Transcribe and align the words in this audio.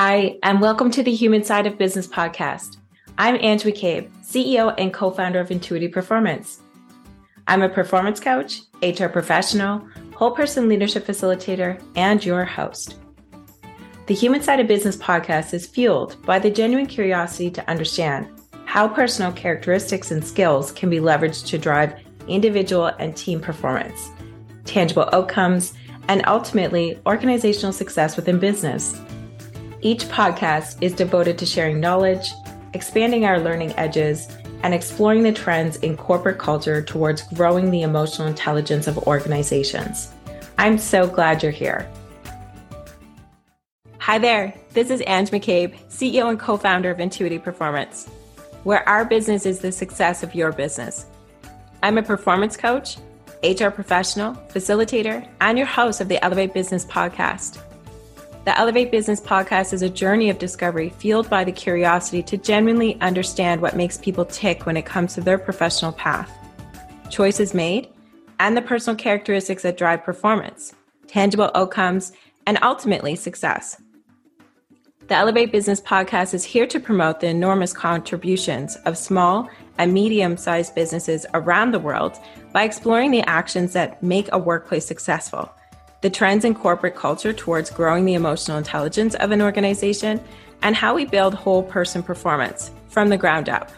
Hi, 0.00 0.38
and 0.44 0.60
welcome 0.60 0.92
to 0.92 1.02
the 1.02 1.12
Human 1.12 1.42
Side 1.42 1.66
of 1.66 1.76
Business 1.76 2.06
podcast. 2.06 2.76
I'm 3.18 3.34
Ange 3.34 3.64
McCabe, 3.64 4.08
CEO 4.22 4.72
and 4.78 4.94
co 4.94 5.10
founder 5.10 5.40
of 5.40 5.50
Intuitive 5.50 5.90
Performance. 5.90 6.60
I'm 7.48 7.62
a 7.62 7.68
performance 7.68 8.20
coach, 8.20 8.60
HR 8.80 9.08
professional, 9.08 9.84
whole 10.14 10.30
person 10.30 10.68
leadership 10.68 11.04
facilitator, 11.04 11.82
and 11.96 12.24
your 12.24 12.44
host. 12.44 12.94
The 14.06 14.14
Human 14.14 14.40
Side 14.40 14.60
of 14.60 14.68
Business 14.68 14.96
podcast 14.96 15.52
is 15.52 15.66
fueled 15.66 16.24
by 16.24 16.38
the 16.38 16.48
genuine 16.48 16.86
curiosity 16.86 17.50
to 17.50 17.68
understand 17.68 18.28
how 18.66 18.86
personal 18.86 19.32
characteristics 19.32 20.12
and 20.12 20.24
skills 20.24 20.70
can 20.70 20.90
be 20.90 21.00
leveraged 21.00 21.44
to 21.46 21.58
drive 21.58 21.98
individual 22.28 22.86
and 23.00 23.16
team 23.16 23.40
performance, 23.40 24.10
tangible 24.64 25.10
outcomes, 25.12 25.74
and 26.06 26.22
ultimately 26.28 27.00
organizational 27.04 27.72
success 27.72 28.14
within 28.14 28.38
business. 28.38 28.96
Each 29.80 30.04
podcast 30.06 30.82
is 30.82 30.92
devoted 30.92 31.38
to 31.38 31.46
sharing 31.46 31.78
knowledge, 31.78 32.32
expanding 32.74 33.24
our 33.24 33.38
learning 33.38 33.74
edges, 33.76 34.26
and 34.64 34.74
exploring 34.74 35.22
the 35.22 35.32
trends 35.32 35.76
in 35.76 35.96
corporate 35.96 36.38
culture 36.38 36.82
towards 36.82 37.22
growing 37.34 37.70
the 37.70 37.82
emotional 37.82 38.26
intelligence 38.26 38.88
of 38.88 38.98
organizations. 39.06 40.12
I'm 40.58 40.78
so 40.78 41.06
glad 41.06 41.44
you're 41.44 41.52
here. 41.52 41.88
Hi 43.98 44.18
there, 44.18 44.52
this 44.72 44.90
is 44.90 45.00
Ange 45.06 45.30
McCabe, 45.30 45.78
CEO 45.88 46.28
and 46.28 46.40
co 46.40 46.56
founder 46.56 46.90
of 46.90 46.98
Intuitive 46.98 47.44
Performance, 47.44 48.08
where 48.64 48.88
our 48.88 49.04
business 49.04 49.46
is 49.46 49.60
the 49.60 49.70
success 49.70 50.24
of 50.24 50.34
your 50.34 50.50
business. 50.50 51.06
I'm 51.84 51.98
a 51.98 52.02
performance 52.02 52.56
coach, 52.56 52.96
HR 53.44 53.68
professional, 53.68 54.34
facilitator, 54.48 55.28
and 55.40 55.56
your 55.56 55.68
host 55.68 56.00
of 56.00 56.08
the 56.08 56.22
Elevate 56.24 56.52
Business 56.52 56.84
podcast. 56.84 57.62
The 58.48 58.58
Elevate 58.58 58.90
Business 58.90 59.20
podcast 59.20 59.74
is 59.74 59.82
a 59.82 59.90
journey 59.90 60.30
of 60.30 60.38
discovery 60.38 60.88
fueled 60.88 61.28
by 61.28 61.44
the 61.44 61.52
curiosity 61.52 62.22
to 62.22 62.38
genuinely 62.38 62.98
understand 63.02 63.60
what 63.60 63.76
makes 63.76 63.98
people 63.98 64.24
tick 64.24 64.64
when 64.64 64.74
it 64.74 64.86
comes 64.86 65.12
to 65.12 65.20
their 65.20 65.36
professional 65.36 65.92
path, 65.92 66.32
choices 67.10 67.52
made, 67.52 67.90
and 68.40 68.56
the 68.56 68.62
personal 68.62 68.96
characteristics 68.96 69.64
that 69.64 69.76
drive 69.76 70.02
performance, 70.02 70.72
tangible 71.06 71.50
outcomes, 71.54 72.12
and 72.46 72.58
ultimately 72.62 73.14
success. 73.16 73.82
The 75.08 75.16
Elevate 75.16 75.52
Business 75.52 75.82
podcast 75.82 76.32
is 76.32 76.42
here 76.42 76.66
to 76.68 76.80
promote 76.80 77.20
the 77.20 77.26
enormous 77.26 77.74
contributions 77.74 78.76
of 78.86 78.96
small 78.96 79.50
and 79.76 79.92
medium 79.92 80.38
sized 80.38 80.74
businesses 80.74 81.26
around 81.34 81.72
the 81.72 81.80
world 81.80 82.16
by 82.54 82.62
exploring 82.62 83.10
the 83.10 83.28
actions 83.28 83.74
that 83.74 84.02
make 84.02 84.30
a 84.32 84.38
workplace 84.38 84.86
successful 84.86 85.52
the 86.00 86.10
trends 86.10 86.44
in 86.44 86.54
corporate 86.54 86.94
culture 86.94 87.32
towards 87.32 87.70
growing 87.70 88.04
the 88.04 88.14
emotional 88.14 88.58
intelligence 88.58 89.14
of 89.16 89.30
an 89.30 89.42
organization, 89.42 90.20
and 90.62 90.74
how 90.74 90.94
we 90.94 91.04
build 91.04 91.34
whole 91.34 91.62
person 91.62 92.02
performance 92.02 92.70
from 92.88 93.08
the 93.08 93.16
ground 93.16 93.48
up. 93.48 93.70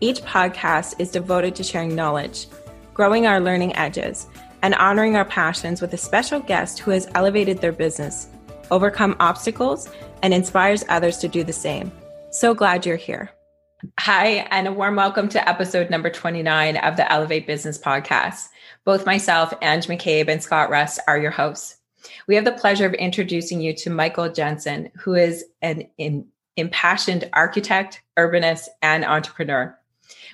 Each 0.00 0.20
podcast 0.22 0.94
is 0.98 1.10
devoted 1.10 1.54
to 1.56 1.62
sharing 1.62 1.94
knowledge, 1.94 2.46
growing 2.92 3.26
our 3.26 3.40
learning 3.40 3.74
edges, 3.76 4.26
and 4.62 4.74
honoring 4.74 5.16
our 5.16 5.24
passions 5.24 5.80
with 5.80 5.92
a 5.92 5.98
special 5.98 6.40
guest 6.40 6.78
who 6.78 6.90
has 6.90 7.08
elevated 7.14 7.58
their 7.58 7.72
business, 7.72 8.28
overcome 8.70 9.16
obstacles, 9.20 9.90
and 10.22 10.32
inspires 10.32 10.84
others 10.88 11.18
to 11.18 11.28
do 11.28 11.44
the 11.44 11.52
same. 11.52 11.92
So 12.30 12.54
glad 12.54 12.86
you're 12.86 12.96
here. 12.96 13.30
Hi, 13.98 14.46
and 14.50 14.66
a 14.66 14.72
warm 14.72 14.96
welcome 14.96 15.28
to 15.30 15.48
episode 15.48 15.90
number 15.90 16.08
29 16.08 16.76
of 16.78 16.96
the 16.96 17.10
Elevate 17.10 17.46
Business 17.46 17.78
Podcast. 17.78 18.48
Both 18.84 19.04
myself, 19.04 19.52
Ange 19.60 19.88
McCabe, 19.88 20.28
and 20.28 20.42
Scott 20.42 20.70
Rust 20.70 21.00
are 21.06 21.18
your 21.18 21.30
hosts. 21.30 21.76
We 22.26 22.34
have 22.36 22.44
the 22.44 22.52
pleasure 22.52 22.86
of 22.86 22.94
introducing 22.94 23.60
you 23.60 23.74
to 23.74 23.90
Michael 23.90 24.30
Jansen, 24.30 24.90
who 24.96 25.14
is 25.14 25.44
an 25.60 25.88
in, 25.98 26.26
impassioned 26.56 27.28
architect, 27.32 28.00
urbanist, 28.18 28.68
and 28.80 29.04
entrepreneur. 29.04 29.76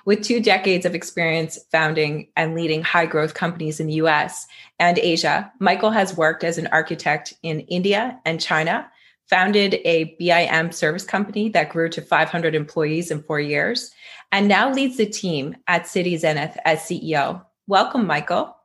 With 0.05 0.23
two 0.23 0.41
decades 0.41 0.87
of 0.87 0.95
experience 0.95 1.59
founding 1.73 2.29
and 2.37 2.55
leading 2.55 2.83
high 2.83 3.07
growth 3.07 3.35
companies 3.35 3.81
in 3.81 3.87
the 3.87 3.95
US 3.95 4.47
and 4.79 4.99
Asia, 4.99 5.51
Michael 5.59 5.91
has 5.91 6.17
worked 6.17 6.45
as 6.45 6.59
an 6.59 6.69
architect 6.69 7.35
in 7.43 7.61
India 7.61 8.21
and 8.25 8.41
China, 8.41 8.91
founded 9.31 9.75
a 9.85 10.17
BIM 10.19 10.73
service 10.73 11.05
company 11.05 11.49
that 11.51 11.71
grew 11.71 11.89
to 11.89 12.03
500 12.03 12.55
employees 12.55 13.13
in 13.13 13.23
four 13.23 13.39
years, 13.39 13.93
and 14.33 14.49
now 14.49 14.73
leads 14.73 14.97
the 14.97 15.07
team 15.07 15.57
at 15.69 15.85
Cityzenith 15.85 16.57
as 16.65 16.81
CEO. 16.81 17.43
Welcome, 17.69 18.07
Michael. 18.07 18.57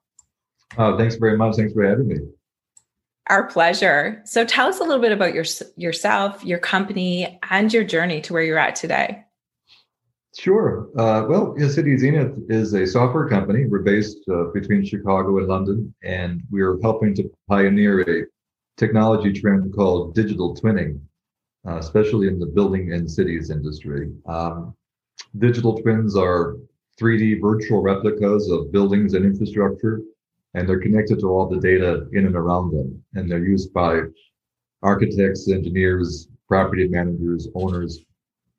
Oh, 0.77 0.97
thanks 0.97 1.15
very 1.15 1.37
much. 1.37 1.55
Thanks 1.55 1.73
for 1.73 1.85
having 1.85 2.07
me. 2.07 2.17
Our 3.27 3.47
pleasure. 3.47 4.21
So 4.25 4.43
tell 4.43 4.67
us 4.67 4.79
a 4.79 4.83
little 4.83 5.01
bit 5.01 5.11
about 5.11 5.33
your, 5.33 5.45
yourself, 5.77 6.43
your 6.43 6.59
company, 6.59 7.39
and 7.49 7.71
your 7.71 7.83
journey 7.83 8.21
to 8.21 8.33
where 8.33 8.43
you're 8.43 8.57
at 8.57 8.75
today. 8.75 9.23
Sure. 10.37 10.89
Uh, 10.97 11.25
well, 11.29 11.55
Cityzenith 11.57 12.51
is 12.51 12.73
a 12.73 12.85
software 12.85 13.29
company. 13.29 13.65
We're 13.65 13.79
based 13.79 14.17
uh, 14.29 14.45
between 14.53 14.83
Chicago 14.83 15.37
and 15.37 15.47
London, 15.47 15.95
and 16.03 16.41
we're 16.51 16.79
helping 16.81 17.15
to 17.15 17.31
pioneer 17.47 18.01
a 18.01 18.25
technology 18.77 19.31
trend 19.33 19.73
called 19.73 20.15
digital 20.15 20.55
twinning, 20.55 20.99
uh, 21.67 21.77
especially 21.77 22.27
in 22.27 22.39
the 22.39 22.45
building 22.45 22.93
and 22.93 23.09
cities 23.09 23.49
industry. 23.49 24.11
Um, 24.25 24.75
digital 25.37 25.77
twins 25.77 26.15
are 26.15 26.57
3D 26.99 27.41
virtual 27.41 27.81
replicas 27.81 28.49
of 28.49 28.71
buildings 28.71 29.13
and 29.13 29.25
infrastructure, 29.25 30.01
and 30.53 30.67
they're 30.67 30.79
connected 30.79 31.19
to 31.19 31.27
all 31.27 31.47
the 31.47 31.59
data 31.59 32.07
in 32.13 32.25
and 32.25 32.35
around 32.35 32.71
them. 32.71 33.03
And 33.15 33.29
they're 33.29 33.45
used 33.45 33.73
by 33.73 34.01
architects, 34.81 35.49
engineers, 35.49 36.29
property 36.47 36.87
managers, 36.87 37.47
owners 37.55 38.01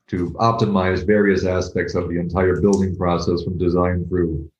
to 0.08 0.30
optimize 0.32 1.06
various 1.06 1.44
aspects 1.44 1.94
of 1.94 2.08
the 2.08 2.18
entire 2.18 2.60
building 2.60 2.96
process 2.96 3.42
from 3.42 3.58
design 3.58 4.06
through 4.08 4.50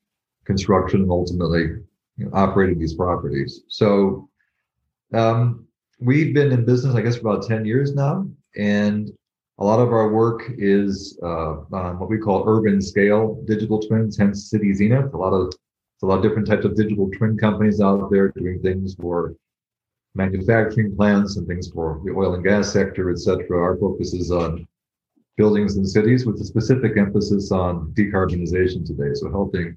construction 0.45 1.03
and 1.03 1.11
ultimately 1.11 1.77
operating 2.33 2.79
these 2.79 2.95
properties. 2.95 3.63
So 3.69 4.29
um, 5.15 5.67
we've 6.01 6.35
been 6.35 6.53
in 6.53 6.65
business, 6.65 6.95
I 6.95 7.03
guess, 7.03 7.17
for 7.17 7.29
about 7.29 7.47
10 7.47 7.65
years 7.65 7.95
now. 7.95 8.29
And 8.57 9.11
a 9.59 9.65
lot 9.65 9.81
of 9.81 9.93
our 9.93 10.13
work 10.13 10.43
is 10.59 11.19
uh, 11.23 11.61
on 11.73 11.99
what 11.99 12.11
we 12.11 12.19
call 12.19 12.45
urban 12.47 12.81
scale 12.83 13.43
digital 13.47 13.81
twins, 13.81 14.17
hence 14.19 14.53
Cityzenith. 14.53 15.13
A 15.13 15.17
lot 15.17 15.33
of 15.33 15.53
a 16.03 16.07
lot 16.07 16.17
of 16.17 16.23
different 16.23 16.47
types 16.47 16.67
of 16.67 16.77
digital 16.77 17.11
twin 17.11 17.39
companies 17.39 17.81
out 17.81 18.11
there 18.11 18.29
doing 18.29 18.61
things 18.61 18.95
for 18.95 19.35
manufacturing 20.15 20.95
plants 20.95 21.37
and 21.37 21.47
things 21.47 21.71
for 21.71 22.03
the 22.05 22.13
oil 22.13 22.35
and 22.35 22.45
gas 22.45 22.71
sector, 22.71 23.11
et 23.11 23.19
cetera. 23.19 23.59
Our 23.59 23.79
focus 23.79 24.13
is 24.13 24.31
on 24.31 24.67
buildings 25.39 25.77
and 25.77 25.89
cities 25.89 26.27
with 26.27 26.41
a 26.41 26.45
specific 26.45 26.99
emphasis 26.99 27.51
on 27.51 27.93
decarbonization 27.93 28.85
today. 28.85 29.15
So 29.15 29.31
helping 29.31 29.77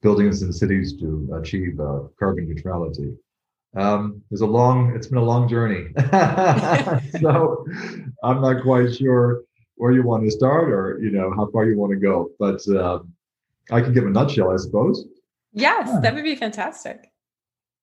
buildings 0.00 0.42
and 0.42 0.54
cities 0.54 0.96
to 0.98 1.28
achieve 1.40 1.78
uh, 1.80 2.02
carbon 2.18 2.48
neutrality. 2.48 3.16
Um, 3.76 4.22
it's 4.30 4.40
a 4.40 4.46
long, 4.46 4.94
it's 4.96 5.06
been 5.06 5.18
a 5.18 5.24
long 5.24 5.48
journey. 5.48 5.88
so 7.20 7.66
I'm 8.22 8.40
not 8.40 8.62
quite 8.62 8.94
sure 8.94 9.42
where 9.76 9.92
you 9.92 10.02
want 10.02 10.24
to 10.24 10.30
start 10.30 10.70
or, 10.70 10.98
you 11.00 11.10
know, 11.10 11.32
how 11.36 11.48
far 11.50 11.66
you 11.66 11.76
want 11.76 11.92
to 11.92 11.98
go, 11.98 12.30
but 12.38 12.66
um, 12.68 13.12
I 13.70 13.80
can 13.80 13.92
give 13.92 14.06
a 14.06 14.10
nutshell, 14.10 14.50
I 14.50 14.56
suppose. 14.56 15.06
Yes, 15.52 15.88
yeah. 15.88 16.00
that 16.00 16.14
would 16.14 16.24
be 16.24 16.34
fantastic. 16.34 17.10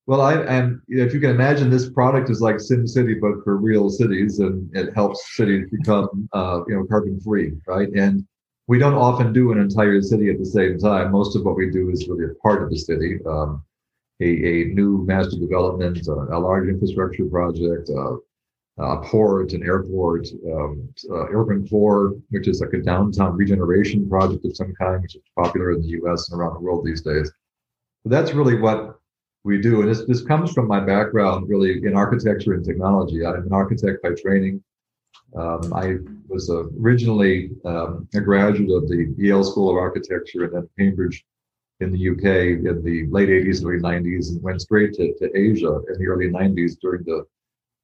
Well, 0.06 0.20
I 0.20 0.34
and 0.34 0.80
if 0.86 1.12
you 1.12 1.18
can 1.18 1.30
imagine, 1.30 1.68
this 1.68 1.90
product 1.90 2.30
is 2.30 2.40
like 2.40 2.56
SimCity, 2.56 3.20
but 3.20 3.42
for 3.42 3.56
real 3.56 3.90
cities, 3.90 4.38
and 4.38 4.74
it 4.76 4.94
helps 4.94 5.36
cities 5.36 5.68
become, 5.70 6.28
uh, 6.32 6.60
you 6.68 6.76
know, 6.76 6.84
carbon 6.84 7.20
free, 7.20 7.54
right? 7.66 7.88
And 7.88 8.24
we 8.68 8.78
don't 8.78 8.94
often 8.94 9.32
do 9.32 9.50
an 9.50 9.58
entire 9.58 10.00
city 10.02 10.30
at 10.30 10.38
the 10.38 10.46
same 10.46 10.78
time. 10.78 11.10
Most 11.10 11.34
of 11.34 11.44
what 11.44 11.56
we 11.56 11.70
do 11.70 11.90
is 11.90 12.08
really 12.08 12.26
a 12.26 12.34
part 12.36 12.62
of 12.62 12.70
the 12.70 12.78
city. 12.78 13.18
Um, 13.26 13.64
a, 14.20 14.24
a 14.24 14.64
new 14.66 15.04
master 15.04 15.38
development, 15.38 16.06
uh, 16.08 16.36
a 16.36 16.38
large 16.38 16.68
infrastructure 16.68 17.26
project, 17.26 17.90
uh, 17.90 18.16
a 18.78 19.02
port, 19.02 19.52
an 19.52 19.62
airport, 19.62 20.28
um, 20.52 20.88
uh, 21.10 21.26
urban 21.30 21.66
core, 21.66 22.14
which 22.30 22.46
is 22.46 22.60
like 22.60 22.74
a 22.74 22.82
downtown 22.82 23.34
regeneration 23.36 24.08
project 24.08 24.44
of 24.44 24.56
some 24.56 24.74
kind, 24.74 25.02
which 25.02 25.16
is 25.16 25.22
popular 25.34 25.72
in 25.72 25.80
the 25.80 25.88
U.S. 25.88 26.30
and 26.30 26.38
around 26.38 26.54
the 26.54 26.60
world 26.60 26.84
these 26.84 27.00
days. 27.00 27.30
But 28.04 28.10
that's 28.10 28.34
really 28.34 28.58
what 28.58 28.98
we 29.44 29.60
do, 29.60 29.80
and 29.80 29.88
this 29.88 30.04
this 30.06 30.22
comes 30.22 30.52
from 30.52 30.66
my 30.66 30.80
background 30.80 31.48
really 31.48 31.84
in 31.84 31.94
architecture 31.94 32.54
and 32.54 32.64
technology. 32.64 33.24
I'm 33.24 33.46
an 33.46 33.52
architect 33.52 34.02
by 34.02 34.10
training. 34.10 34.62
Um, 35.36 35.72
I 35.72 35.96
was 36.28 36.50
originally 36.80 37.50
um, 37.64 38.08
a 38.14 38.20
graduate 38.20 38.70
of 38.70 38.88
the 38.88 39.14
Yale 39.16 39.44
School 39.44 39.70
of 39.70 39.76
Architecture 39.76 40.44
and 40.44 40.54
then 40.54 40.68
Cambridge 40.78 41.24
in 41.80 41.92
the 41.92 42.10
UK 42.10 42.64
in 42.64 42.82
the 42.82 43.06
late 43.10 43.28
80s, 43.28 43.64
early 43.64 43.80
90s, 43.80 44.30
and 44.30 44.42
went 44.42 44.62
straight 44.62 44.94
to, 44.94 45.14
to 45.14 45.36
Asia 45.36 45.80
in 45.88 45.98
the 45.98 46.06
early 46.06 46.28
90s 46.28 46.78
during 46.80 47.04
the 47.04 47.24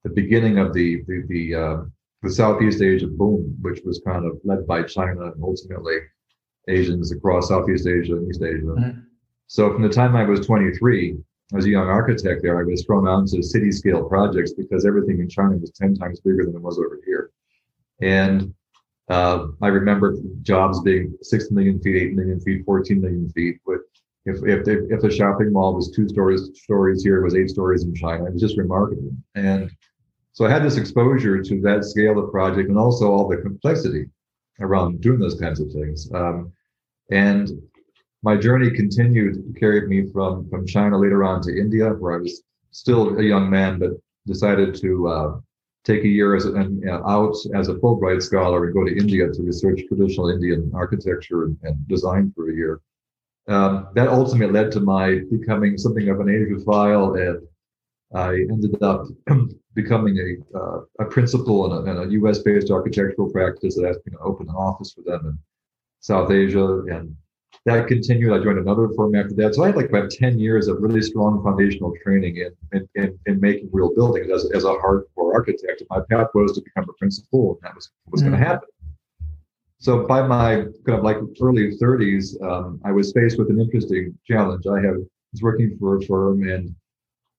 the 0.04 0.10
beginning 0.10 0.58
of 0.58 0.72
the 0.72 1.02
the 1.06 1.22
the, 1.28 1.54
uh, 1.54 1.76
the 2.22 2.30
Southeast 2.30 2.82
Asia 2.82 3.06
boom, 3.06 3.56
which 3.60 3.80
was 3.84 4.00
kind 4.04 4.24
of 4.24 4.38
led 4.44 4.66
by 4.66 4.82
China 4.82 5.32
and 5.32 5.42
ultimately 5.42 5.98
Asians 6.68 7.12
across 7.12 7.48
Southeast 7.48 7.86
Asia 7.86 8.16
and 8.16 8.28
East 8.28 8.42
Asia. 8.42 8.64
Mm-hmm. 8.64 9.00
So 9.46 9.72
from 9.72 9.82
the 9.82 9.88
time 9.88 10.16
I 10.16 10.24
was 10.24 10.46
23 10.46 11.16
as 11.54 11.66
a 11.66 11.70
young 11.70 11.88
architect 11.88 12.42
there, 12.42 12.58
I 12.58 12.64
was 12.64 12.84
thrown 12.84 13.06
onto 13.06 13.42
city 13.42 13.70
scale 13.70 14.04
projects 14.04 14.54
because 14.54 14.86
everything 14.86 15.20
in 15.20 15.28
China 15.28 15.56
was 15.56 15.70
10 15.70 15.96
times 15.96 16.20
bigger 16.20 16.44
than 16.44 16.54
it 16.54 16.62
was 16.62 16.78
over 16.78 17.00
here. 17.04 17.30
And 18.00 18.54
uh, 19.12 19.48
I 19.60 19.68
remember 19.68 20.16
jobs 20.40 20.80
being 20.80 21.14
6 21.20 21.50
million 21.50 21.78
feet, 21.80 21.96
8 21.96 22.14
million 22.14 22.40
feet, 22.40 22.64
14 22.64 23.00
million 23.00 23.28
feet. 23.30 23.58
But 23.66 23.80
if 24.24 24.36
if 24.46 24.64
the, 24.64 24.88
if 24.90 25.00
the 25.02 25.10
shopping 25.10 25.52
mall 25.52 25.74
was 25.74 25.90
two 25.90 26.08
stories 26.08 26.48
stories 26.54 27.02
here, 27.04 27.20
it 27.20 27.24
was 27.24 27.34
eight 27.34 27.50
stories 27.50 27.82
in 27.84 27.94
China. 27.94 28.24
It 28.24 28.32
was 28.32 28.40
just 28.40 28.56
remarkable. 28.56 29.10
And 29.34 29.70
so 30.32 30.46
I 30.46 30.50
had 30.50 30.64
this 30.64 30.78
exposure 30.78 31.42
to 31.42 31.60
that 31.60 31.84
scale 31.84 32.18
of 32.18 32.30
project 32.30 32.70
and 32.70 32.78
also 32.78 33.12
all 33.12 33.28
the 33.28 33.36
complexity 33.36 34.06
around 34.60 35.02
doing 35.02 35.20
those 35.20 35.38
kinds 35.38 35.60
of 35.60 35.70
things. 35.72 36.10
Um, 36.14 36.52
and 37.10 37.50
my 38.22 38.36
journey 38.36 38.70
continued, 38.70 39.56
carried 39.58 39.88
me 39.88 40.10
from 40.10 40.48
from 40.48 40.66
China 40.66 40.96
later 40.96 41.22
on 41.22 41.42
to 41.42 41.60
India, 41.64 41.90
where 41.90 42.14
I 42.14 42.18
was 42.18 42.42
still 42.70 43.18
a 43.18 43.22
young 43.22 43.50
man, 43.50 43.78
but 43.78 43.90
decided 44.26 44.74
to 44.76 45.08
uh, 45.08 45.40
take 45.84 46.04
a 46.04 46.08
year 46.08 46.36
as 46.36 46.44
an, 46.44 46.82
uh, 46.88 47.02
out 47.06 47.34
as 47.54 47.68
a 47.68 47.74
Fulbright 47.74 48.22
scholar 48.22 48.64
and 48.64 48.74
go 48.74 48.84
to 48.84 48.96
India 48.96 49.28
to 49.28 49.42
research 49.42 49.82
traditional 49.88 50.28
Indian 50.28 50.70
architecture 50.74 51.44
and, 51.44 51.56
and 51.62 51.88
design 51.88 52.32
for 52.36 52.50
a 52.50 52.54
year. 52.54 52.80
Um, 53.48 53.88
that 53.94 54.08
ultimately 54.08 54.52
led 54.52 54.70
to 54.72 54.80
my 54.80 55.20
becoming 55.30 55.76
something 55.76 56.08
of 56.08 56.20
an 56.20 56.28
Asiaphile, 56.28 57.16
and 57.16 57.46
I 58.14 58.34
ended 58.52 58.80
up 58.82 59.06
becoming 59.74 60.16
a 60.18 60.58
uh, 60.58 60.80
a 61.00 61.04
principal 61.06 61.66
in 61.66 61.88
a, 61.88 61.90
in 61.90 62.08
a, 62.08 62.12
U.S. 62.12 62.38
based 62.38 62.70
architectural 62.70 63.30
practice 63.30 63.74
that 63.74 63.88
asked 63.88 64.06
me 64.06 64.12
to 64.12 64.18
open 64.20 64.48
an 64.48 64.54
office 64.54 64.92
for 64.92 65.02
them 65.02 65.26
in 65.26 65.38
South 65.98 66.30
Asia, 66.30 66.82
and 66.82 67.16
that 67.64 67.86
continued. 67.86 68.32
I 68.32 68.42
joined 68.42 68.58
another 68.58 68.88
firm 68.96 69.14
after 69.14 69.34
that. 69.34 69.54
So 69.54 69.62
I 69.62 69.66
had 69.66 69.76
like 69.76 69.88
about 69.88 70.10
10 70.10 70.38
years 70.38 70.66
of 70.66 70.78
really 70.80 71.00
strong 71.00 71.42
foundational 71.44 71.94
training 72.02 72.38
in, 72.38 72.50
in, 72.72 72.88
in, 72.96 73.18
in 73.26 73.40
making 73.40 73.70
real 73.72 73.94
buildings 73.94 74.30
as, 74.30 74.50
as 74.52 74.64
a 74.64 74.74
hardcore 74.74 75.32
architect. 75.32 75.80
And 75.80 75.88
my 75.90 76.00
path 76.10 76.28
was 76.34 76.52
to 76.52 76.62
become 76.62 76.88
a 76.88 76.92
principal, 76.94 77.52
and 77.52 77.58
that 77.62 77.74
was 77.74 77.90
what 78.04 78.12
was 78.12 78.22
mm-hmm. 78.22 78.30
going 78.30 78.42
to 78.42 78.48
happen. 78.48 78.68
So 79.78 80.06
by 80.06 80.22
my 80.22 80.64
kind 80.86 80.98
of 80.98 81.02
like 81.02 81.16
early 81.40 81.76
30s, 81.76 82.40
um, 82.42 82.80
I 82.84 82.92
was 82.92 83.12
faced 83.12 83.38
with 83.38 83.50
an 83.50 83.60
interesting 83.60 84.16
challenge. 84.24 84.64
I 84.66 84.80
have, 84.80 84.96
was 85.32 85.42
working 85.42 85.76
for 85.78 85.96
a 85.96 86.02
firm 86.02 86.48
and 86.48 86.74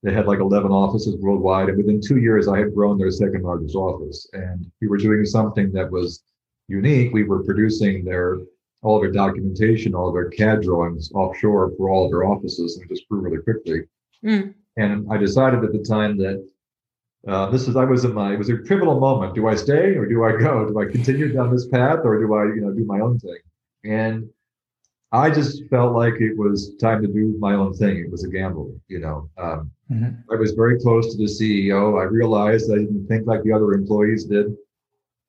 they 0.03 0.11
had 0.11 0.27
like 0.27 0.39
11 0.39 0.69
offices 0.69 1.15
worldwide. 1.21 1.69
And 1.69 1.77
within 1.77 2.01
two 2.01 2.17
years, 2.17 2.49
I 2.49 2.59
had 2.59 2.75
grown 2.75 2.97
their 2.97 3.11
second 3.11 3.43
largest 3.43 3.75
office. 3.75 4.27
And 4.33 4.69
we 4.81 4.87
were 4.89 4.97
doing 4.97 5.25
something 5.25 5.71
that 5.71 5.89
was 5.89 6.21
unique. 6.67 7.13
We 7.13 7.23
were 7.23 7.43
producing 7.43 8.03
their 8.03 8.39
all 8.83 8.97
of 8.97 9.01
their 9.01 9.11
documentation, 9.11 9.95
all 9.95 10.09
of 10.09 10.13
their 10.13 10.29
CAD 10.29 10.61
drawings 10.61 11.11
offshore 11.13 11.71
for 11.77 11.89
all 11.89 12.05
of 12.05 12.11
their 12.11 12.25
offices, 12.25 12.77
and 12.77 12.85
it 12.85 12.93
just 12.93 13.07
grew 13.09 13.21
really 13.21 13.41
quickly. 13.41 13.81
Mm. 14.23 14.53
And 14.77 15.07
I 15.11 15.17
decided 15.17 15.63
at 15.63 15.71
the 15.71 15.83
time 15.83 16.17
that 16.17 16.45
uh, 17.27 17.49
this 17.49 17.67
is 17.67 17.75
I 17.75 17.85
was 17.85 18.03
in 18.03 18.13
my 18.13 18.33
it 18.33 18.37
was 18.37 18.49
a 18.49 18.57
pivotal 18.57 18.99
moment. 18.99 19.33
Do 19.33 19.47
I 19.47 19.55
stay 19.55 19.95
or 19.95 20.05
do 20.05 20.23
I 20.25 20.31
go? 20.33 20.67
Do 20.67 20.79
I 20.79 20.85
continue 20.85 21.31
down 21.31 21.51
this 21.51 21.67
path 21.67 21.99
or 22.03 22.19
do 22.19 22.33
I 22.33 22.43
you 22.45 22.61
know 22.61 22.71
do 22.71 22.85
my 22.85 22.99
own 22.99 23.17
thing? 23.19 23.37
And 23.85 24.29
I 25.13 25.29
just 25.29 25.63
felt 25.69 25.93
like 25.93 26.15
it 26.15 26.35
was 26.35 26.75
time 26.81 27.01
to 27.03 27.07
do 27.07 27.35
my 27.39 27.53
own 27.53 27.73
thing. 27.75 27.97
It 27.97 28.11
was 28.11 28.25
a 28.25 28.29
gamble, 28.29 28.75
you 28.87 28.99
know. 28.99 29.29
Um, 29.37 29.71
mm-hmm. 29.91 30.33
I 30.33 30.35
was 30.35 30.51
very 30.51 30.79
close 30.79 31.11
to 31.11 31.17
the 31.17 31.29
CEO. 31.29 32.01
I 32.01 32.05
realized 32.05 32.71
I 32.71 32.79
didn't 32.79 33.07
think 33.07 33.27
like 33.27 33.43
the 33.43 33.53
other 33.53 33.73
employees 33.73 34.25
did. 34.25 34.47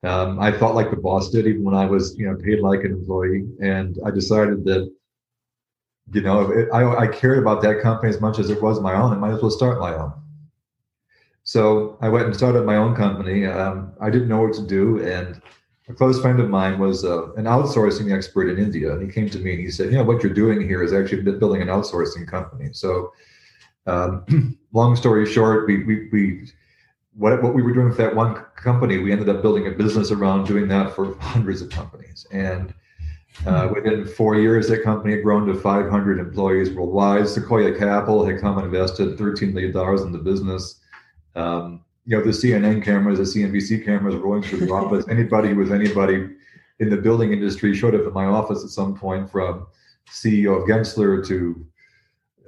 Um, 0.04 0.38
I 0.38 0.52
felt 0.52 0.74
like 0.74 0.90
the 0.90 0.96
boss 0.96 1.30
did 1.30 1.46
even 1.46 1.64
when 1.64 1.74
I 1.74 1.86
was, 1.86 2.16
you 2.18 2.26
know, 2.26 2.36
paid 2.36 2.60
like 2.60 2.84
an 2.84 2.92
employee. 2.92 3.46
And 3.60 3.98
I 4.04 4.10
decided 4.10 4.64
that, 4.64 4.92
you 6.12 6.20
know, 6.20 6.50
it, 6.50 6.68
I, 6.72 7.04
I 7.04 7.06
cared 7.06 7.38
about 7.38 7.62
that 7.62 7.80
company 7.80 8.10
as 8.10 8.20
much 8.20 8.38
as 8.38 8.50
it 8.50 8.60
was 8.60 8.80
my 8.80 8.94
own. 8.94 9.12
I 9.12 9.16
might 9.16 9.32
as 9.32 9.40
well 9.40 9.50
start 9.50 9.80
my 9.80 9.94
own. 9.94 10.12
So 11.44 11.98
I 12.00 12.08
went 12.08 12.26
and 12.26 12.36
started 12.36 12.64
my 12.64 12.76
own 12.76 12.94
company. 12.94 13.46
Um, 13.46 13.92
I 14.00 14.10
didn't 14.10 14.28
know 14.28 14.42
what 14.42 14.54
to 14.54 14.66
do. 14.66 15.02
And 15.02 15.40
a 15.88 15.94
close 15.94 16.20
friend 16.20 16.38
of 16.40 16.50
mine 16.50 16.78
was 16.78 17.04
uh, 17.04 17.32
an 17.34 17.44
outsourcing 17.44 18.14
expert 18.14 18.50
in 18.50 18.58
India. 18.58 18.92
And 18.92 19.02
he 19.02 19.08
came 19.12 19.30
to 19.30 19.38
me 19.38 19.52
and 19.52 19.60
he 19.60 19.70
said, 19.70 19.90
you 19.90 19.98
know, 19.98 20.04
what 20.04 20.22
you're 20.22 20.34
doing 20.34 20.60
here 20.66 20.82
is 20.82 20.92
actually 20.92 21.22
building 21.22 21.62
an 21.62 21.68
outsourcing 21.68 22.26
company. 22.28 22.70
So 22.72 23.12
um, 23.86 24.58
long 24.72 24.96
story 24.96 25.24
short, 25.24 25.66
we, 25.66 25.84
we, 25.84 26.08
we 26.12 26.48
what, 27.16 27.42
what 27.42 27.54
we 27.54 27.62
were 27.62 27.72
doing 27.72 27.88
with 27.88 27.98
that 27.98 28.14
one 28.14 28.34
company, 28.56 28.98
we 28.98 29.12
ended 29.12 29.28
up 29.28 29.42
building 29.42 29.66
a 29.66 29.70
business 29.70 30.10
around 30.10 30.46
doing 30.46 30.68
that 30.68 30.94
for 30.94 31.14
hundreds 31.16 31.62
of 31.62 31.70
companies. 31.70 32.26
And 32.32 32.74
uh, 33.46 33.68
hmm. 33.68 33.74
within 33.74 34.06
four 34.06 34.36
years, 34.36 34.68
that 34.68 34.82
company 34.82 35.14
had 35.14 35.22
grown 35.22 35.46
to 35.46 35.54
500 35.54 36.18
employees 36.18 36.70
worldwide. 36.70 37.28
Sequoia 37.28 37.76
Capital 37.76 38.24
had 38.24 38.40
come 38.40 38.58
and 38.58 38.66
invested 38.66 39.16
$13 39.16 39.52
million 39.52 39.76
in 40.06 40.12
the 40.12 40.18
business. 40.18 40.80
Um, 41.36 41.84
you 42.06 42.16
know, 42.16 42.22
the 42.22 42.30
CNN 42.30 42.84
cameras, 42.84 43.18
the 43.18 43.40
CNBC 43.40 43.84
cameras 43.84 44.14
rolling 44.16 44.42
through 44.42 44.66
the 44.66 44.72
office. 44.72 45.06
Anybody 45.08 45.54
with 45.54 45.72
anybody 45.72 46.30
in 46.80 46.90
the 46.90 46.96
building 46.96 47.32
industry 47.32 47.74
showed 47.74 47.94
up 47.94 48.06
at 48.06 48.12
my 48.12 48.26
office 48.26 48.64
at 48.64 48.70
some 48.70 48.96
point 48.96 49.30
from 49.30 49.66
CEO 50.10 50.60
of 50.60 50.68
Gensler 50.68 51.26
to 51.26 51.66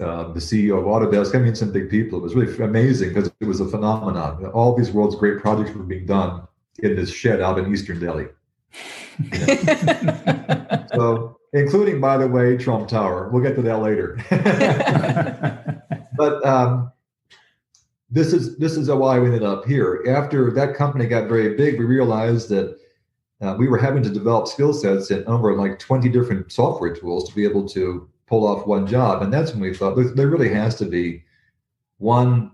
uh, 0.00 0.32
the 0.32 0.40
CEO 0.40 0.78
of 0.78 0.84
Autodesk. 0.84 1.34
I 1.34 1.38
mean, 1.38 1.54
some 1.54 1.72
big 1.72 1.88
people. 1.90 2.18
It 2.18 2.22
was 2.22 2.34
really 2.34 2.54
amazing 2.62 3.14
because 3.14 3.30
it 3.40 3.46
was 3.46 3.60
a 3.60 3.68
phenomenon. 3.68 4.44
All 4.46 4.74
these 4.74 4.90
world's 4.90 5.16
great 5.16 5.40
projects 5.40 5.74
were 5.74 5.84
being 5.84 6.06
done 6.06 6.46
in 6.80 6.96
this 6.96 7.10
shed 7.10 7.40
out 7.40 7.58
in 7.58 7.72
Eastern 7.72 7.98
Delhi. 7.98 8.26
so, 10.94 11.38
including, 11.52 12.00
by 12.00 12.18
the 12.18 12.28
way, 12.28 12.56
Trump 12.56 12.88
Tower. 12.88 13.30
We'll 13.30 13.42
get 13.42 13.54
to 13.56 13.62
that 13.62 13.80
later. 13.80 14.18
but 16.16 16.44
um, 16.44 16.92
this 18.10 18.32
is 18.32 18.56
this 18.58 18.76
is 18.76 18.90
why 18.90 19.18
we 19.18 19.26
ended 19.26 19.42
up 19.42 19.64
here. 19.64 20.04
After 20.08 20.50
that 20.52 20.74
company 20.74 21.06
got 21.06 21.28
very 21.28 21.54
big, 21.54 21.78
we 21.78 21.86
realized 21.86 22.50
that 22.50 22.78
uh, 23.40 23.56
we 23.58 23.68
were 23.68 23.78
having 23.78 24.02
to 24.02 24.10
develop 24.10 24.46
skill 24.46 24.72
sets 24.72 25.10
in 25.10 25.24
over 25.24 25.54
like 25.54 25.78
20 25.78 26.08
different 26.08 26.50
software 26.52 26.94
tools 26.94 27.28
to 27.28 27.34
be 27.34 27.44
able 27.44 27.66
to 27.68 28.08
pull 28.26 28.46
off 28.46 28.66
one 28.66 28.86
job. 28.86 29.22
And 29.22 29.32
that's 29.32 29.52
when 29.52 29.60
we 29.60 29.74
thought 29.74 29.96
there 30.14 30.28
really 30.28 30.52
has 30.52 30.74
to 30.76 30.84
be 30.84 31.24
one 31.98 32.52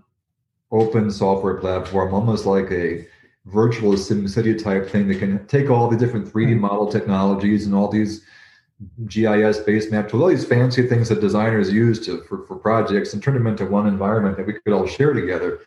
open 0.71 1.11
software 1.11 1.55
platform, 1.55 2.13
almost 2.13 2.45
like 2.45 2.71
a 2.71 3.07
virtual 3.45 3.93
SimCity 3.93 4.61
type 4.61 4.89
thing 4.89 5.07
that 5.07 5.19
can 5.19 5.45
take 5.47 5.69
all 5.69 5.89
the 5.89 5.97
different 5.97 6.31
3D 6.31 6.53
hmm. 6.53 6.61
model 6.61 6.91
technologies 6.91 7.65
and 7.65 7.75
all 7.75 7.89
these 7.89 8.23
GIS 9.05 9.59
based 9.59 9.91
map 9.91 10.09
tools, 10.09 10.21
all 10.21 10.29
these 10.29 10.45
fancy 10.45 10.87
things 10.87 11.09
that 11.09 11.21
designers 11.21 11.71
use 11.71 12.05
to, 12.05 12.21
for, 12.23 12.45
for 12.45 12.55
projects 12.55 13.13
and 13.13 13.21
turn 13.21 13.35
them 13.35 13.47
into 13.47 13.65
one 13.65 13.87
environment 13.87 14.37
that 14.37 14.47
we 14.47 14.53
could 14.53 14.73
all 14.73 14.87
share 14.87 15.13
together. 15.13 15.61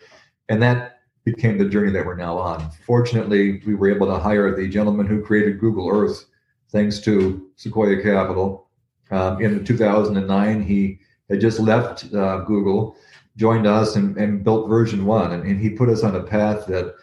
And 0.49 0.63
that 0.63 1.01
became 1.25 1.59
the 1.59 1.69
journey 1.69 1.91
that 1.93 2.07
we're 2.07 2.17
now 2.17 2.39
on. 2.39 2.71
Fortunately, 2.87 3.63
we 3.67 3.75
were 3.75 3.91
able 3.93 4.07
to 4.07 4.19
hire 4.19 4.55
the 4.55 4.69
gentleman 4.69 5.07
who 5.07 5.23
created 5.23 5.59
Google 5.59 5.89
Earth, 5.91 6.27
thanks 6.71 7.01
to 7.01 7.51
Sequoia 7.57 8.03
Capital. 8.03 8.66
Um, 9.11 9.41
in 9.41 9.65
2009, 9.65 10.63
he 10.63 10.99
had 11.31 11.41
just 11.41 11.61
left 11.61 12.13
uh, 12.15 12.39
Google, 12.41 12.97
joined 13.37 13.67
us, 13.67 13.97
and, 13.97 14.17
and 14.17 14.43
built 14.43 14.69
version 14.69 15.05
one. 15.05 15.33
And, 15.33 15.45
and, 15.45 15.61
he 15.61 15.71
put 15.71 15.89
us 15.89 16.03
on 16.03 16.17
a 16.17 16.23
path 16.23 16.67
that 16.67 16.95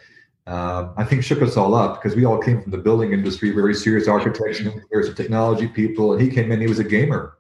uh, 0.47 0.89
I 0.97 1.03
think 1.03 1.23
shook 1.23 1.41
us 1.41 1.55
all 1.55 1.73
up 1.73 2.01
because 2.01 2.15
we 2.15 2.25
all 2.25 2.39
came 2.39 2.61
from 2.61 2.71
the 2.71 2.77
building 2.77 3.13
industry, 3.13 3.51
very 3.51 3.73
serious 3.73 4.07
architects 4.07 4.59
and 4.59 4.67
engineers 4.67 5.07
and 5.07 5.15
technology 5.15 5.67
people. 5.67 6.13
And 6.13 6.21
he 6.21 6.29
came 6.29 6.51
in, 6.51 6.59
he 6.59 6.67
was 6.67 6.79
a 6.79 6.83
gamer. 6.83 7.37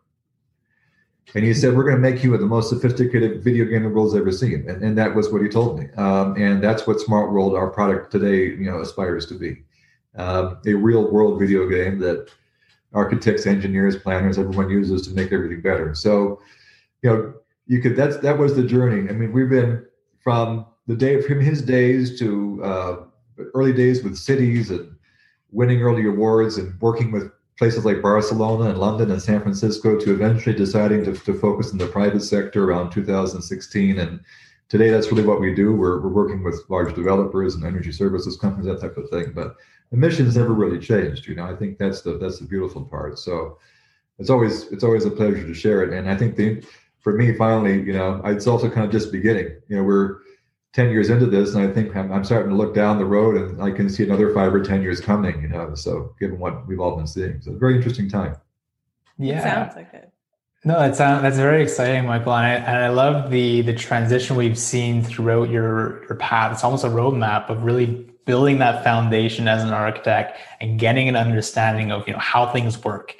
And 1.35 1.43
he 1.43 1.53
said, 1.53 1.75
We're 1.75 1.83
going 1.83 2.01
to 2.01 2.01
make 2.01 2.23
you 2.23 2.35
the 2.37 2.45
most 2.45 2.69
sophisticated 2.69 3.43
video 3.43 3.65
game 3.65 3.83
the 3.83 3.89
world's 3.89 4.15
ever 4.15 4.31
seen. 4.31 4.69
And, 4.69 4.83
and 4.83 4.97
that 4.97 5.15
was 5.15 5.31
what 5.31 5.41
he 5.41 5.49
told 5.49 5.79
me. 5.79 5.89
Um, 5.97 6.35
and 6.37 6.63
that's 6.63 6.85
what 6.85 6.99
Smart 6.99 7.31
World, 7.31 7.55
our 7.55 7.69
product 7.69 8.11
today, 8.11 8.45
you 8.45 8.69
know, 8.69 8.79
aspires 8.81 9.25
to 9.27 9.33
be. 9.33 9.63
Um, 10.15 10.59
a 10.67 10.73
real 10.73 11.11
world 11.11 11.39
video 11.39 11.67
game 11.67 11.97
that 11.99 12.29
architects, 12.93 13.45
engineers, 13.45 13.97
planners, 13.97 14.37
everyone 14.37 14.69
uses 14.69 15.07
to 15.07 15.13
make 15.13 15.31
everything 15.31 15.61
better. 15.61 15.93
So, 15.93 16.41
you 17.01 17.09
know, 17.09 17.33
you 17.65 17.81
could 17.81 17.95
that's 17.95 18.17
that 18.17 18.37
was 18.37 18.55
the 18.55 18.63
journey. 18.63 19.09
I 19.09 19.13
mean, 19.13 19.31
we've 19.31 19.49
been 19.49 19.85
from 20.19 20.65
the 20.87 20.95
day 20.95 21.21
from 21.21 21.39
his 21.39 21.61
days 21.61 22.19
to 22.19 22.63
uh, 22.63 22.95
early 23.53 23.73
days 23.73 24.03
with 24.03 24.17
cities 24.17 24.69
and 24.69 24.95
winning 25.51 25.81
early 25.81 26.07
awards 26.07 26.57
and 26.57 26.79
working 26.81 27.11
with 27.11 27.31
places 27.57 27.85
like 27.85 28.01
Barcelona 28.01 28.71
and 28.71 28.79
London 28.79 29.11
and 29.11 29.21
San 29.21 29.41
Francisco 29.41 29.99
to 29.99 30.11
eventually 30.11 30.55
deciding 30.55 31.03
to, 31.05 31.13
to 31.13 31.33
focus 31.33 31.71
in 31.71 31.77
the 31.77 31.85
private 31.87 32.21
sector 32.21 32.65
around 32.65 32.91
2016. 32.91 33.99
And 33.99 34.19
today, 34.69 34.89
that's 34.89 35.11
really 35.11 35.25
what 35.25 35.39
we 35.39 35.53
do. 35.53 35.71
We're, 35.71 36.01
we're 36.01 36.09
working 36.09 36.43
with 36.43 36.63
large 36.69 36.95
developers 36.95 37.55
and 37.55 37.63
energy 37.63 37.91
services 37.91 38.37
companies, 38.37 38.65
that 38.65 38.81
type 38.81 38.97
of 38.97 39.09
thing. 39.09 39.33
But 39.33 39.55
mission's 39.97 40.35
never 40.35 40.53
really 40.53 40.79
changed. 40.79 41.27
You 41.27 41.35
know, 41.35 41.45
I 41.45 41.55
think 41.55 41.77
that's 41.77 42.01
the 42.01 42.17
that's 42.17 42.39
the 42.39 42.45
beautiful 42.45 42.83
part. 42.83 43.19
So 43.19 43.57
it's 44.19 44.29
always 44.29 44.63
it's 44.71 44.83
always 44.83 45.05
a 45.05 45.11
pleasure 45.11 45.45
to 45.45 45.53
share 45.53 45.83
it. 45.83 45.93
And 45.93 46.09
I 46.09 46.15
think 46.15 46.35
the 46.35 46.63
for 46.99 47.13
me, 47.13 47.35
finally, 47.35 47.81
you 47.81 47.93
know, 47.93 48.21
it's 48.25 48.47
also 48.47 48.69
kind 48.69 48.85
of 48.85 48.91
just 48.91 49.11
beginning. 49.11 49.47
You 49.67 49.77
know, 49.77 49.83
we're 49.83 50.19
10 50.73 50.89
years 50.89 51.09
into 51.09 51.25
this, 51.25 51.53
and 51.53 51.69
I 51.69 51.71
think 51.71 51.95
I'm, 51.95 52.11
I'm 52.11 52.23
starting 52.23 52.49
to 52.49 52.55
look 52.55 52.73
down 52.73 52.97
the 52.97 53.05
road 53.05 53.35
and 53.35 53.61
I 53.61 53.71
can 53.71 53.89
see 53.89 54.03
another 54.03 54.33
five 54.33 54.53
or 54.53 54.63
10 54.63 54.81
years 54.81 54.99
coming, 54.99 55.41
you 55.41 55.49
know. 55.49 55.75
So, 55.75 56.15
given 56.19 56.39
what 56.39 56.65
we've 56.65 56.79
all 56.79 56.95
been 56.95 57.07
seeing, 57.07 57.41
so 57.41 57.51
a 57.51 57.57
very 57.57 57.75
interesting 57.75 58.09
time. 58.09 58.37
Yeah. 59.17 59.39
It 59.39 59.43
sounds 59.43 59.75
like 59.75 59.93
it. 59.93 60.13
No, 60.65 60.79
that's 60.79 60.99
uh, 60.99 61.19
that's 61.19 61.35
very 61.35 61.61
exciting, 61.61 62.05
Michael, 62.05 62.33
and 62.33 62.45
I, 62.45 62.53
and 62.53 62.85
I 62.85 62.87
love 62.87 63.29
the 63.29 63.61
the 63.61 63.73
transition 63.73 64.37
we've 64.37 64.57
seen 64.57 65.03
throughout 65.03 65.49
your 65.49 66.03
your 66.05 66.15
path. 66.15 66.53
It's 66.53 66.63
almost 66.63 66.85
a 66.85 66.89
roadmap 66.89 67.49
of 67.49 67.63
really 67.63 68.12
building 68.25 68.59
that 68.59 68.83
foundation 68.83 69.47
as 69.47 69.63
an 69.63 69.69
architect 69.69 70.39
and 70.61 70.79
getting 70.79 71.09
an 71.09 71.15
understanding 71.15 71.91
of 71.91 72.07
you 72.07 72.13
know 72.13 72.19
how 72.19 72.45
things 72.45 72.83
work, 72.83 73.15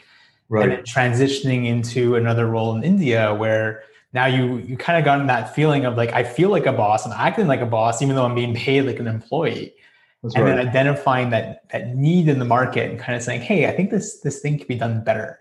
right. 0.50 0.64
and 0.64 0.72
then 0.72 0.84
transitioning 0.84 1.68
into 1.68 2.16
another 2.16 2.48
role 2.48 2.76
in 2.76 2.84
India 2.84 3.34
where 3.34 3.84
now 4.14 4.26
you 4.26 4.58
you 4.60 4.78
kind 4.78 4.98
of 4.98 5.06
gotten 5.06 5.28
that 5.28 5.54
feeling 5.56 5.86
of 5.86 5.96
like 5.96 6.14
I 6.14 6.24
feel 6.24 6.50
like 6.50 6.66
a 6.66 6.74
boss, 6.74 7.06
I'm 7.06 7.14
acting 7.14 7.48
like 7.48 7.62
a 7.62 7.66
boss, 7.66 8.02
even 8.02 8.16
though 8.16 8.26
I'm 8.26 8.36
being 8.36 8.56
paid 8.56 8.82
like 8.82 9.00
an 9.00 9.08
employee. 9.08 9.74
That's 10.22 10.36
and 10.36 10.46
right. 10.46 10.56
then 10.56 10.68
identifying 10.68 11.32
that 11.32 11.70
that 11.72 11.96
need 11.96 12.30
in 12.30 12.40
the 12.40 12.46
market 12.46 12.90
and 12.90 13.00
kind 13.00 13.16
of 13.16 13.24
saying, 13.24 13.42
hey, 13.42 13.68
I 13.68 13.72
think 13.72 13.92
this 13.92 14.20
this 14.22 14.40
thing 14.40 14.58
could 14.58 14.68
be 14.68 14.76
done 14.76 15.04
better 15.04 15.40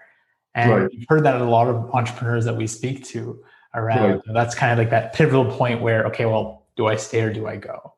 and 0.54 0.70
right. 0.70 0.90
we've 0.90 1.06
heard 1.08 1.24
that 1.24 1.40
a 1.40 1.44
lot 1.44 1.68
of 1.68 1.90
entrepreneurs 1.94 2.44
that 2.44 2.56
we 2.56 2.66
speak 2.66 3.04
to 3.06 3.42
around. 3.74 4.10
Right. 4.10 4.34
That's 4.34 4.54
kind 4.54 4.72
of 4.72 4.78
like 4.78 4.90
that 4.90 5.14
pivotal 5.14 5.44
point 5.44 5.80
where, 5.80 6.04
okay, 6.06 6.26
well, 6.26 6.66
do 6.76 6.86
I 6.86 6.96
stay 6.96 7.22
or 7.22 7.32
do 7.32 7.46
I 7.46 7.56
go? 7.56 7.94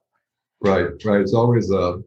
Right, 0.65 1.05
right. 1.05 1.21
It's 1.21 1.35
always 1.35 1.71
a, 1.71 2.03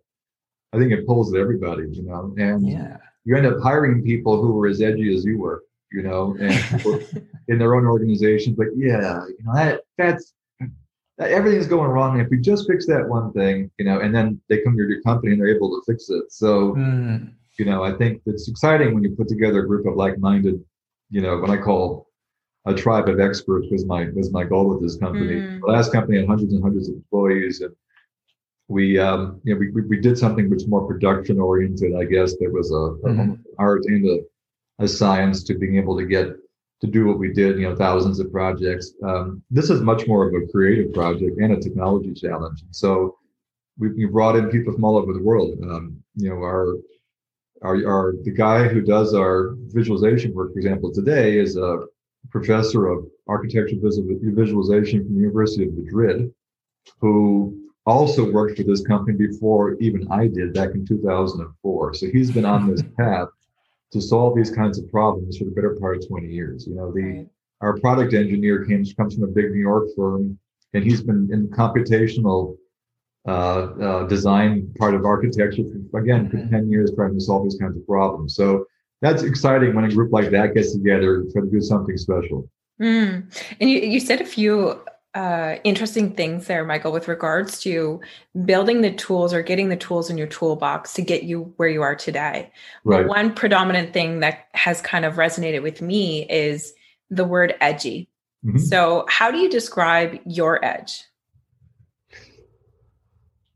I 0.73 0.77
think 0.77 0.91
it 0.91 1.05
pulls 1.07 1.33
at 1.33 1.39
everybody, 1.39 1.83
you 1.91 2.03
know. 2.03 2.33
And 2.37 2.67
yeah. 2.67 2.97
you 3.25 3.35
end 3.35 3.45
up 3.45 3.61
hiring 3.61 4.03
people 4.03 4.41
who 4.41 4.53
were 4.53 4.67
as 4.67 4.81
edgy 4.81 5.15
as 5.15 5.23
you 5.23 5.37
were, 5.37 5.63
you 5.91 6.03
know, 6.03 6.35
and 6.39 7.23
in 7.47 7.59
their 7.59 7.75
own 7.75 7.85
organizations, 7.85 8.55
but 8.55 8.67
yeah, 8.75 9.25
you 9.27 9.37
know, 9.45 9.53
that 9.53 9.81
that's 9.97 10.33
that 11.17 11.31
everything's 11.31 11.67
going 11.67 11.89
wrong. 11.89 12.19
If 12.19 12.29
we 12.29 12.39
just 12.39 12.67
fix 12.67 12.85
that 12.87 13.07
one 13.07 13.31
thing, 13.33 13.71
you 13.79 13.85
know, 13.85 14.01
and 14.01 14.13
then 14.13 14.39
they 14.49 14.61
come 14.61 14.77
to 14.77 14.87
your 14.87 15.01
company 15.01 15.31
and 15.31 15.41
they're 15.41 15.55
able 15.55 15.69
to 15.69 15.81
fix 15.91 16.09
it. 16.09 16.31
So 16.31 16.73
mm 16.73 17.31
you 17.57 17.65
know, 17.65 17.83
I 17.83 17.91
think 17.93 18.21
it's 18.25 18.47
exciting 18.47 18.93
when 18.93 19.03
you 19.03 19.15
put 19.15 19.27
together 19.27 19.63
a 19.63 19.67
group 19.67 19.87
of 19.87 19.95
like-minded, 19.95 20.63
you 21.09 21.21
know, 21.21 21.37
what 21.37 21.49
I 21.49 21.57
call 21.57 22.07
a 22.65 22.73
tribe 22.73 23.09
of 23.09 23.19
experts 23.19 23.67
was 23.71 23.85
my 23.85 24.09
was 24.09 24.31
my 24.31 24.43
goal 24.43 24.67
with 24.67 24.81
this 24.81 24.97
company. 24.97 25.35
Mm. 25.35 25.61
The 25.61 25.67
last 25.67 25.91
company 25.91 26.17
had 26.17 26.27
hundreds 26.27 26.53
and 26.53 26.61
hundreds 26.61 26.89
of 26.89 26.95
employees, 26.95 27.61
and 27.61 27.73
we 28.67 29.00
um, 29.00 29.41
you 29.43 29.53
know 29.53 29.59
we, 29.59 29.81
we 29.81 30.00
did 30.00 30.17
something 30.17 30.50
which 30.50 30.67
more 30.67 30.88
production 30.88 31.39
oriented. 31.39 31.95
I 31.95 32.05
guess 32.05 32.36
there 32.39 32.51
was 32.51 32.71
a, 32.71 33.07
mm-hmm. 33.07 33.33
art 33.57 33.83
and 33.86 34.05
a, 34.05 34.83
a 34.83 34.88
science 34.88 35.43
to 35.45 35.55
being 35.55 35.77
able 35.77 35.97
to 35.97 36.05
get 36.05 36.27
to 36.81 36.88
do 36.88 37.07
what 37.07 37.17
we 37.17 37.33
did. 37.33 37.57
You 37.59 37.69
know, 37.69 37.75
thousands 37.75 38.19
of 38.19 38.31
projects. 38.31 38.93
Um, 39.03 39.41
this 39.50 39.69
is 39.69 39.81
much 39.81 40.07
more 40.07 40.27
of 40.27 40.33
a 40.36 40.47
creative 40.47 40.93
project 40.93 41.39
and 41.39 41.53
a 41.53 41.59
technology 41.59 42.13
challenge. 42.13 42.63
So 42.71 43.17
we, 43.77 43.89
we 43.89 44.05
brought 44.05 44.36
in 44.36 44.50
people 44.50 44.74
from 44.74 44.83
all 44.83 44.97
over 44.97 45.13
the 45.13 45.24
world. 45.24 45.57
Um, 45.63 46.03
you 46.15 46.29
know, 46.29 46.38
our 46.38 46.75
our, 47.63 47.75
our 47.88 48.13
the 48.24 48.31
guy 48.31 48.67
who 48.67 48.81
does 48.81 49.13
our 49.13 49.55
visualization 49.67 50.33
work, 50.33 50.53
for 50.53 50.59
example, 50.59 50.91
today 50.93 51.38
is 51.38 51.55
a 51.57 51.86
professor 52.29 52.88
of 52.88 53.05
architecture 53.27 53.77
visualization 53.81 55.05
from 55.05 55.13
the 55.15 55.21
University 55.21 55.63
of 55.63 55.74
Madrid, 55.74 56.33
who 57.00 57.66
also 57.88 58.32
worked 58.32 58.58
for 58.58 58.63
this 58.63 58.86
company 58.86 59.17
before 59.17 59.75
even 59.75 60.08
I 60.12 60.27
did 60.27 60.53
back 60.53 60.72
in 60.75 60.86
2004. 60.86 61.94
So 61.94 62.08
he's 62.08 62.29
been 62.29 62.46
on 62.46 62.70
this 62.70 62.84
path 63.00 63.29
to 63.94 64.01
solve 64.01 64.36
these 64.36 64.51
kinds 64.51 64.77
of 64.77 64.91
problems 64.91 65.38
for 65.38 65.46
the 65.46 65.51
better 65.51 65.75
part 65.79 65.98
of 65.98 66.08
20 66.08 66.27
years. 66.27 66.67
You 66.67 66.75
know, 66.75 66.91
the 66.91 67.01
right. 67.01 67.27
our 67.62 67.79
product 67.79 68.13
engineer 68.13 68.65
comes 68.65 68.94
comes 68.94 69.15
from 69.15 69.24
a 69.24 69.27
big 69.27 69.51
New 69.51 69.62
York 69.62 69.88
firm, 69.96 70.38
and 70.74 70.84
he's 70.84 71.01
been 71.01 71.29
in 71.32 71.48
computational 71.48 72.58
uh, 73.27 73.32
uh, 73.82 74.08
design 74.08 74.74
part 74.79 74.94
of 74.94 75.06
architecture 75.06 75.63
for, 75.91 76.00
again 76.00 76.29
for 76.29 76.38
10 76.50 76.70
years 76.72 76.94
trying 76.96 77.13
to 77.13 77.20
solve 77.20 77.44
these 77.44 77.58
kinds 77.60 77.75
of 77.75 77.86
problems 77.86 78.36
so 78.36 78.65
that's 79.01 79.22
exciting 79.22 79.75
when 79.75 79.84
a 79.84 79.89
group 79.89 80.13
like 80.13 80.32
that 80.32 80.53
gets 80.53 80.72
together 80.72 81.25
to 81.34 81.50
do 81.51 81.60
something 81.60 81.98
special 81.98 82.50
mm. 82.79 83.22
and 83.60 83.70
you, 83.70 83.79
you 83.82 84.00
said 84.00 84.22
a 84.22 84.25
few 84.25 84.79
uh, 85.17 85.57
interesting 85.63 86.13
things 86.13 86.45
there 86.45 86.63
michael 86.63 86.91
with 86.91 87.07
regards 87.07 87.59
to 87.59 88.00
building 88.45 88.81
the 88.81 88.93
tools 88.93 89.33
or 89.33 89.41
getting 89.41 89.69
the 89.69 89.75
tools 89.75 90.12
in 90.12 90.17
your 90.17 90.27
toolbox 90.27 90.93
to 90.93 91.01
get 91.01 91.24
you 91.24 91.51
where 91.57 91.69
you 91.69 91.81
are 91.81 91.95
today 91.95 92.51
right. 92.83 93.07
one 93.07 93.33
predominant 93.33 93.91
thing 93.93 94.19
that 94.19 94.47
has 94.53 94.79
kind 94.79 95.05
of 95.05 95.15
resonated 95.15 95.63
with 95.63 95.81
me 95.81 96.29
is 96.29 96.71
the 97.09 97.25
word 97.25 97.55
edgy 97.62 98.07
mm-hmm. 98.45 98.59
so 98.59 99.07
how 99.09 99.31
do 99.31 99.39
you 99.39 99.50
describe 99.50 100.19
your 100.25 100.63
edge 100.63 101.03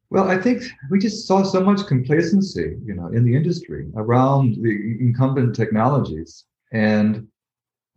well, 0.09 0.27
I 0.27 0.37
think 0.37 0.63
we 0.89 0.99
just 0.99 1.25
saw 1.25 1.41
so 1.41 1.61
much 1.63 1.87
complacency, 1.87 2.75
you 2.83 2.93
know, 2.93 3.07
in 3.07 3.23
the 3.23 3.33
industry 3.33 3.87
around 3.95 4.55
the 4.61 4.97
incumbent 4.99 5.55
technologies, 5.55 6.43
and 6.73 7.27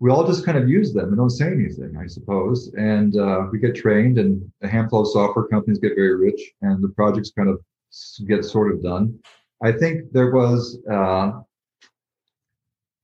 we 0.04 0.10
all 0.10 0.26
just 0.26 0.44
kind 0.44 0.58
of 0.58 0.68
use 0.68 0.92
them 0.92 1.08
and 1.08 1.16
don't 1.16 1.30
say 1.30 1.46
anything, 1.46 1.96
I 1.98 2.06
suppose. 2.06 2.70
And 2.76 3.16
uh, 3.16 3.46
we 3.50 3.58
get 3.58 3.74
trained, 3.74 4.18
and 4.18 4.52
a 4.60 4.68
handful 4.68 5.00
of 5.00 5.08
software 5.08 5.46
companies 5.46 5.78
get 5.78 5.94
very 5.94 6.14
rich, 6.14 6.42
and 6.60 6.84
the 6.84 6.90
projects 6.90 7.30
kind 7.30 7.48
of 7.48 7.58
get 8.28 8.44
sort 8.44 8.70
of 8.70 8.82
done. 8.82 9.18
I 9.62 9.72
think 9.72 10.12
there 10.12 10.30
was 10.30 10.76
uh, 10.92 11.40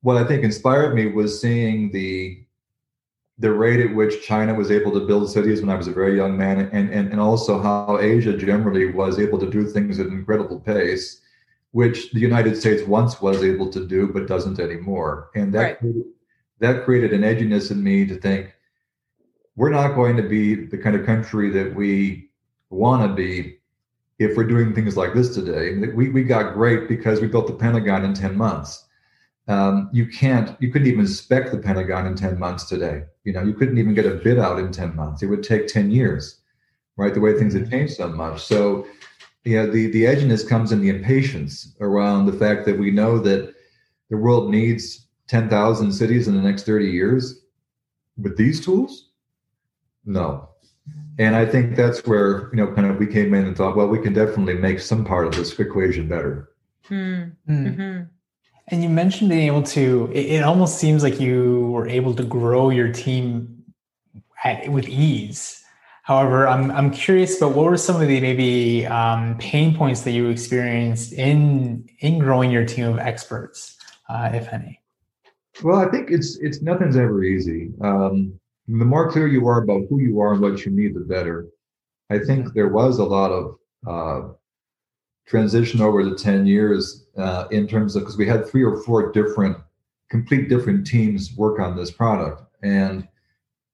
what 0.02 0.18
I 0.18 0.24
think 0.26 0.44
inspired 0.44 0.94
me 0.94 1.06
was 1.06 1.40
seeing 1.40 1.90
the 1.90 2.44
the 3.38 3.50
rate 3.50 3.80
at 3.80 3.94
which 3.94 4.22
China 4.22 4.52
was 4.52 4.70
able 4.70 4.92
to 4.92 5.06
build 5.06 5.30
cities 5.30 5.62
when 5.62 5.70
I 5.70 5.76
was 5.76 5.88
a 5.88 5.92
very 5.92 6.14
young 6.14 6.36
man, 6.36 6.60
and, 6.60 6.90
and, 6.92 7.10
and 7.12 7.18
also 7.18 7.62
how 7.62 7.98
Asia 7.98 8.36
generally 8.36 8.92
was 8.92 9.18
able 9.18 9.38
to 9.38 9.48
do 9.48 9.66
things 9.66 9.98
at 9.98 10.08
an 10.08 10.12
incredible 10.12 10.60
pace, 10.60 11.22
which 11.70 12.12
the 12.12 12.20
United 12.20 12.58
States 12.58 12.86
once 12.86 13.22
was 13.22 13.42
able 13.42 13.70
to 13.70 13.86
do 13.86 14.08
but 14.12 14.26
doesn't 14.26 14.60
anymore. 14.60 15.30
And 15.34 15.54
that, 15.54 15.82
right. 15.82 15.94
That 16.60 16.84
created 16.84 17.12
an 17.12 17.22
edginess 17.22 17.70
in 17.70 17.82
me 17.82 18.06
to 18.06 18.14
think 18.14 18.54
we're 19.56 19.70
not 19.70 19.94
going 19.94 20.16
to 20.16 20.22
be 20.22 20.54
the 20.54 20.78
kind 20.78 20.96
of 20.96 21.04
country 21.04 21.50
that 21.50 21.74
we 21.74 22.30
want 22.70 23.02
to 23.02 23.14
be 23.14 23.58
if 24.18 24.36
we're 24.36 24.44
doing 24.44 24.74
things 24.74 24.96
like 24.96 25.14
this 25.14 25.34
today. 25.34 25.76
We, 25.94 26.10
we 26.10 26.22
got 26.22 26.54
great 26.54 26.88
because 26.88 27.20
we 27.20 27.26
built 27.26 27.46
the 27.46 27.54
Pentagon 27.54 28.04
in 28.04 28.14
10 28.14 28.36
months. 28.36 28.86
Um, 29.48 29.90
you 29.92 30.06
can't 30.06 30.56
you 30.60 30.70
couldn't 30.70 30.86
even 30.86 31.08
spec 31.08 31.50
the 31.50 31.58
pentagon 31.58 32.06
in 32.06 32.14
10 32.14 32.38
months 32.38 32.66
today. 32.66 33.02
You 33.24 33.32
know 33.32 33.42
you 33.42 33.52
couldn't 33.52 33.78
even 33.78 33.94
get 33.94 34.06
a 34.06 34.14
bid 34.14 34.38
out 34.38 34.60
in 34.60 34.70
10 34.70 34.94
months. 34.94 35.22
It 35.22 35.26
would 35.26 35.42
take 35.42 35.66
10 35.66 35.90
years 35.90 36.40
right 36.96 37.12
the 37.12 37.20
way 37.20 37.36
things 37.36 37.54
have 37.54 37.68
changed 37.68 37.94
so 37.94 38.06
much. 38.08 38.44
So 38.44 38.86
you 39.44 39.56
know 39.56 39.68
the 39.68 39.88
the 39.88 40.04
edginess 40.04 40.48
comes 40.48 40.70
in 40.70 40.80
the 40.80 40.90
impatience 40.90 41.74
around 41.80 42.26
the 42.26 42.32
fact 42.32 42.64
that 42.66 42.78
we 42.78 42.92
know 42.92 43.18
that 43.18 43.52
the 44.08 44.16
world 44.16 44.50
needs 44.50 45.06
10,000 45.30 45.92
cities 45.92 46.26
in 46.26 46.34
the 46.34 46.42
next 46.42 46.66
30 46.66 46.90
years 46.90 47.42
with 48.18 48.36
these 48.36 48.64
tools 48.64 49.10
no 50.04 50.48
and 51.18 51.36
i 51.36 51.46
think 51.46 51.76
that's 51.76 52.04
where 52.04 52.50
you 52.50 52.56
know 52.56 52.72
kind 52.74 52.90
of 52.90 52.98
we 52.98 53.06
came 53.06 53.32
in 53.32 53.46
and 53.46 53.56
thought 53.56 53.76
well 53.76 53.86
we 53.86 54.00
can 54.00 54.12
definitely 54.12 54.54
make 54.54 54.80
some 54.80 55.04
part 55.04 55.26
of 55.26 55.34
this 55.36 55.58
equation 55.58 56.08
better 56.08 56.50
hmm. 56.88 57.22
mm-hmm. 57.48 58.02
And 58.70 58.84
you 58.84 58.88
mentioned 58.88 59.30
being 59.30 59.48
able 59.48 59.64
to, 59.64 60.08
it, 60.12 60.26
it 60.26 60.44
almost 60.44 60.78
seems 60.78 61.02
like 61.02 61.18
you 61.18 61.66
were 61.72 61.88
able 61.88 62.14
to 62.14 62.22
grow 62.22 62.70
your 62.70 62.92
team 62.92 63.64
at, 64.44 64.68
with 64.68 64.88
ease. 64.88 65.64
However, 66.04 66.46
I'm, 66.46 66.70
I'm 66.70 66.90
curious 66.92 67.36
about 67.36 67.56
what 67.56 67.66
were 67.66 67.76
some 67.76 68.00
of 68.00 68.06
the 68.06 68.20
maybe 68.20 68.86
um, 68.86 69.36
pain 69.38 69.76
points 69.76 70.02
that 70.02 70.12
you 70.12 70.28
experienced 70.28 71.12
in, 71.12 71.88
in 71.98 72.20
growing 72.20 72.52
your 72.52 72.64
team 72.64 72.86
of 72.86 72.98
experts, 72.98 73.76
uh, 74.08 74.30
if 74.32 74.52
any? 74.52 74.79
Well, 75.62 75.78
I 75.78 75.90
think 75.90 76.10
it's 76.10 76.36
it's 76.38 76.62
nothing's 76.62 76.96
ever 76.96 77.22
easy. 77.22 77.70
Um, 77.80 78.38
the 78.66 78.84
more 78.84 79.10
clear 79.10 79.26
you 79.26 79.46
are 79.48 79.62
about 79.62 79.82
who 79.88 80.00
you 80.00 80.20
are 80.20 80.32
and 80.32 80.40
what 80.40 80.64
you 80.64 80.72
need, 80.72 80.94
the 80.94 81.00
better. 81.00 81.48
I 82.08 82.18
think 82.18 82.52
there 82.52 82.68
was 82.68 82.98
a 82.98 83.04
lot 83.04 83.30
of 83.30 83.56
uh, 83.86 84.28
transition 85.26 85.80
over 85.80 86.04
the 86.04 86.16
10 86.16 86.46
years 86.46 87.06
uh, 87.16 87.46
in 87.50 87.66
terms 87.68 87.94
of 87.94 88.02
because 88.02 88.16
we 88.16 88.26
had 88.26 88.46
three 88.46 88.64
or 88.64 88.82
four 88.82 89.12
different 89.12 89.56
complete 90.10 90.48
different 90.48 90.86
teams 90.86 91.34
work 91.36 91.60
on 91.60 91.76
this 91.76 91.90
product 91.90 92.42
and 92.64 93.06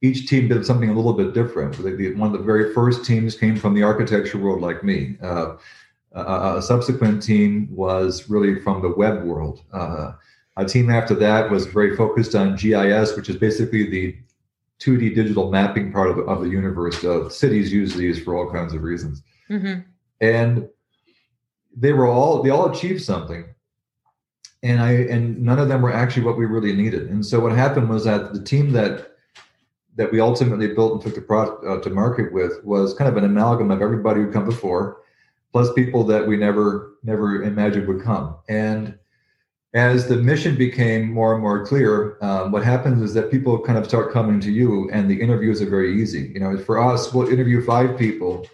each 0.03 0.29
team 0.29 0.49
did 0.49 0.67
something 0.67 0.91
a 0.91 0.93
little 0.93 1.15
bit 1.15 1.33
different 1.33 1.79
one 2.19 2.31
of 2.31 2.39
the 2.39 2.45
very 2.45 2.75
first 2.75 3.07
teams 3.07 3.35
came 3.35 3.57
from 3.57 3.73
the 3.73 3.83
architecture 3.83 4.37
world 4.37 4.61
like 4.61 4.85
me 4.85 5.17
uh, 5.23 5.57
a 6.13 6.61
subsequent 6.61 7.23
team 7.23 7.69
was 7.71 8.29
really 8.29 8.61
from 8.61 8.83
the 8.83 8.91
web 8.91 9.25
world 9.25 9.63
uh, 9.73 10.13
a 10.57 10.65
team 10.65 10.91
after 10.91 11.15
that 11.15 11.51
was 11.51 11.67
very 11.67 11.97
focused 11.97 12.35
on 12.35 12.57
gis 12.57 13.17
which 13.17 13.29
is 13.29 13.37
basically 13.37 13.89
the 13.89 14.17
2d 14.81 15.15
digital 15.15 15.51
mapping 15.51 15.93
part 15.93 16.11
of 16.11 16.17
the, 16.17 16.23
of 16.23 16.43
the 16.43 16.49
universe. 16.49 17.03
Uh, 17.03 17.29
cities 17.29 17.73
use 17.73 17.95
these 17.95 18.23
for 18.23 18.37
all 18.37 18.51
kinds 18.51 18.75
of 18.75 18.83
reasons. 18.83 19.23
Mm-hmm. 19.49 19.81
and 20.21 20.69
they 21.77 21.93
were 21.93 22.09
all 22.09 22.43
they 22.43 22.51
all 22.51 22.71
achieved 22.71 23.03
something. 23.03 23.45
And 24.63 24.81
i 24.81 24.93
and 24.93 25.41
none 25.41 25.59
of 25.59 25.69
them 25.69 25.83
were 25.83 25.93
actually 25.93 26.25
what 26.25 26.37
we 26.37 26.47
really 26.47 26.73
needed. 26.73 27.09
And 27.11 27.25
so 27.25 27.39
what 27.39 27.53
happened 27.53 27.89
was 27.89 28.05
that 28.05 28.33
the 28.33 28.43
team 28.43 28.73
that 28.73 29.13
that 29.95 30.11
we 30.13 30.21
ultimately 30.21 30.75
built 30.75 30.93
and 30.93 31.03
took 31.03 31.15
the 31.15 31.21
product 31.23 31.65
uh, 31.65 31.81
to 31.81 31.91
market 31.91 32.33
with 32.33 32.63
was 32.65 32.93
kind 32.95 33.09
of 33.09 33.17
an 33.17 33.25
amalgam 33.25 33.71
of 33.71 33.81
everybody 33.81 34.21
who 34.21 34.31
come 34.33 34.45
before 34.45 34.99
plus 35.53 35.73
people 35.73 36.05
that 36.05 36.27
we 36.27 36.37
never 36.37 36.97
never 37.03 37.43
imagined 37.43 37.87
would 37.87 38.03
come. 38.03 38.37
And 38.49 38.99
as 39.77 40.09
the 40.09 40.17
mission 40.17 40.57
became 40.57 41.13
more 41.13 41.35
and 41.35 41.43
more 41.43 41.67
clear, 41.67 42.17
um, 42.23 42.51
what 42.51 42.65
happens 42.65 43.03
is 43.03 43.13
that 43.13 43.31
people 43.31 43.61
kind 43.61 43.79
of 43.79 43.85
start 43.85 44.11
coming 44.11 44.41
to 44.41 44.51
you, 44.51 44.91
and 44.91 45.11
the 45.11 45.21
interviews 45.21 45.61
are 45.61 45.69
very 45.69 46.01
easy. 46.01 46.31
You 46.33 46.41
know, 46.41 46.57
for 46.57 46.79
us, 46.79 47.13
we'll 47.13 47.29
interview 47.29 47.63
five 47.63 47.99
people, 47.99 48.49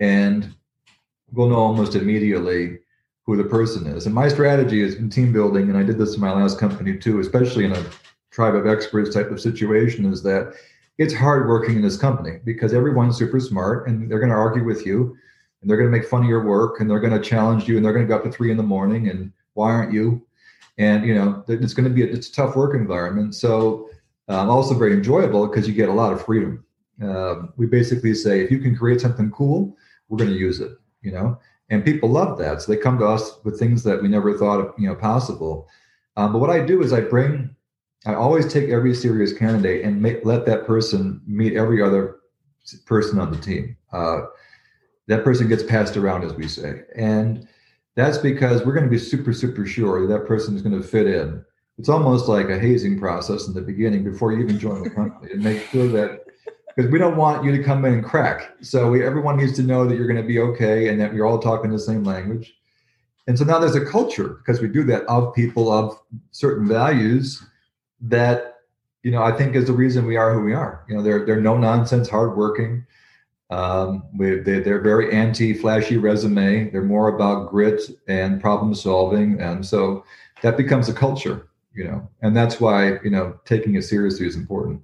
and 0.00 0.52
we'll 1.32 1.48
know 1.48 1.60
almost 1.60 1.94
immediately 1.94 2.78
who 3.26 3.36
the 3.36 3.44
person 3.44 3.86
is. 3.86 4.06
And 4.06 4.14
my 4.14 4.26
strategy 4.26 4.82
is 4.82 4.96
in 4.96 5.08
team 5.08 5.32
building, 5.32 5.68
and 5.68 5.78
I 5.78 5.84
did 5.84 5.98
this 5.98 6.16
in 6.16 6.20
my 6.20 6.32
last 6.32 6.58
company 6.58 6.98
too, 6.98 7.20
especially 7.20 7.64
in 7.64 7.72
a 7.72 7.84
tribe 8.32 8.56
of 8.56 8.66
experts 8.66 9.14
type 9.14 9.30
of 9.30 9.40
situation, 9.40 10.12
is 10.12 10.24
that 10.24 10.52
it's 10.98 11.14
hard 11.14 11.46
working 11.46 11.76
in 11.76 11.82
this 11.82 11.96
company 11.96 12.40
because 12.44 12.74
everyone's 12.74 13.16
super 13.16 13.38
smart 13.38 13.86
and 13.86 14.10
they're 14.10 14.18
going 14.18 14.32
to 14.32 14.36
argue 14.36 14.64
with 14.64 14.84
you 14.84 15.16
and 15.60 15.70
they're 15.70 15.76
going 15.76 15.88
to 15.88 15.96
make 15.96 16.08
fun 16.08 16.24
of 16.24 16.28
your 16.28 16.44
work 16.44 16.80
and 16.80 16.90
they're 16.90 16.98
going 16.98 17.12
to 17.12 17.28
challenge 17.28 17.68
you 17.68 17.76
and 17.76 17.84
they're 17.84 17.92
going 17.92 18.04
to 18.04 18.08
go 18.08 18.16
up 18.16 18.24
to 18.24 18.32
three 18.32 18.50
in 18.50 18.56
the 18.56 18.62
morning 18.64 19.08
and 19.08 19.32
why 19.58 19.70
aren't 19.70 19.92
you? 19.92 20.26
And 20.78 21.04
you 21.04 21.14
know, 21.14 21.44
it's 21.48 21.74
going 21.74 21.88
to 21.88 21.94
be 21.94 22.02
a, 22.02 22.06
it's 22.06 22.28
a 22.28 22.32
tough 22.32 22.56
work 22.56 22.74
environment. 22.74 23.34
So 23.34 23.90
um, 24.28 24.48
also 24.48 24.74
very 24.74 24.92
enjoyable 24.92 25.46
because 25.46 25.68
you 25.68 25.74
get 25.74 25.88
a 25.88 25.92
lot 25.92 26.12
of 26.12 26.24
freedom. 26.24 26.64
Uh, 27.02 27.34
we 27.56 27.66
basically 27.66 28.14
say 28.14 28.40
if 28.40 28.50
you 28.50 28.58
can 28.58 28.76
create 28.76 29.00
something 29.00 29.30
cool, 29.30 29.76
we're 30.08 30.18
going 30.18 30.30
to 30.30 30.36
use 30.36 30.60
it. 30.60 30.72
You 31.02 31.12
know, 31.12 31.38
and 31.70 31.84
people 31.84 32.08
love 32.08 32.38
that 32.38 32.62
so 32.62 32.72
they 32.72 32.78
come 32.78 32.98
to 32.98 33.06
us 33.06 33.38
with 33.44 33.58
things 33.58 33.82
that 33.82 34.02
we 34.02 34.08
never 34.08 34.36
thought 34.36 34.60
of, 34.60 34.74
you 34.78 34.88
know 34.88 34.94
possible 34.94 35.68
um, 36.16 36.32
but 36.32 36.38
what 36.38 36.50
i 36.50 36.64
do 36.64 36.82
is 36.82 36.92
i 36.92 37.00
bring 37.00 37.54
i 38.06 38.14
always 38.14 38.50
take 38.52 38.70
every 38.70 38.94
serious 38.94 39.32
candidate 39.32 39.84
and 39.84 40.00
make, 40.00 40.24
let 40.24 40.46
that 40.46 40.66
person 40.66 41.20
meet 41.26 41.56
every 41.56 41.82
other 41.82 42.16
person 42.86 43.18
on 43.18 43.30
the 43.30 43.38
team 43.38 43.76
uh, 43.92 44.20
that 45.06 45.24
person 45.24 45.48
gets 45.48 45.62
passed 45.62 45.96
around 45.96 46.24
as 46.24 46.34
we 46.34 46.46
say 46.48 46.82
and 46.96 47.46
that's 47.98 48.18
because 48.18 48.64
we're 48.64 48.74
going 48.74 48.84
to 48.84 48.90
be 48.90 48.98
super 48.98 49.32
super 49.32 49.66
sure 49.66 50.06
that, 50.06 50.26
person 50.26 50.54
is 50.56 50.62
going 50.62 50.80
to 50.80 50.86
fit 50.86 51.06
in 51.06 51.44
it's 51.78 51.88
almost 51.88 52.28
like 52.28 52.48
a 52.48 52.58
hazing 52.58 52.98
process 52.98 53.46
in 53.46 53.54
the 53.54 53.60
beginning 53.60 54.02
before 54.02 54.32
you 54.32 54.40
even 54.40 54.58
join 54.58 54.82
the 54.82 54.90
company 54.90 55.32
and 55.32 55.42
make 55.42 55.62
sure 55.70 55.86
that 55.88 56.24
because 56.78 56.90
we 56.92 56.98
don't 56.98 57.16
want 57.16 57.44
you 57.44 57.56
to 57.56 57.62
come 57.62 57.84
in 57.84 57.94
and 57.94 58.04
crack. 58.04 58.52
So 58.60 58.90
we, 58.90 59.04
everyone 59.04 59.36
needs 59.36 59.54
to 59.56 59.62
know 59.62 59.84
that 59.86 59.96
you're 59.96 60.06
going 60.06 60.20
to 60.20 60.26
be 60.26 60.38
okay 60.38 60.88
and 60.88 61.00
that 61.00 61.12
you're 61.12 61.26
all 61.26 61.40
talking 61.40 61.70
the 61.70 61.78
same 61.78 62.04
language. 62.04 62.54
And 63.26 63.38
so 63.38 63.44
now 63.44 63.58
there's 63.58 63.74
a 63.74 63.84
culture 63.84 64.28
because 64.28 64.60
we 64.60 64.68
do 64.68 64.84
that 64.84 65.02
of 65.06 65.34
people 65.34 65.72
of 65.72 65.98
certain 66.30 66.66
values 66.68 67.44
that 68.00 68.60
you 69.02 69.10
know 69.10 69.22
I 69.22 69.32
think 69.32 69.54
is 69.54 69.66
the 69.66 69.72
reason 69.72 70.06
we 70.06 70.16
are 70.16 70.32
who 70.32 70.40
we 70.40 70.54
are. 70.54 70.84
You 70.88 70.96
know, 70.96 71.02
they're 71.02 71.26
they're 71.26 71.40
no 71.40 71.58
nonsense, 71.58 72.08
hardworking. 72.08 72.86
Um, 73.50 74.04
we, 74.16 74.40
they, 74.40 74.60
they're 74.60 74.80
very 74.80 75.12
anti 75.12 75.54
flashy 75.54 75.96
resume. 75.96 76.70
They're 76.70 76.82
more 76.82 77.08
about 77.08 77.50
grit 77.50 77.82
and 78.06 78.40
problem 78.40 78.74
solving, 78.74 79.40
and 79.40 79.64
so 79.64 80.04
that 80.42 80.56
becomes 80.56 80.88
a 80.88 80.94
culture. 80.94 81.48
You 81.74 81.84
know, 81.84 82.08
and 82.22 82.36
that's 82.36 82.60
why 82.60 82.98
you 83.04 83.10
know 83.10 83.38
taking 83.44 83.74
it 83.74 83.82
seriously 83.82 84.26
is 84.26 84.36
important. 84.36 84.82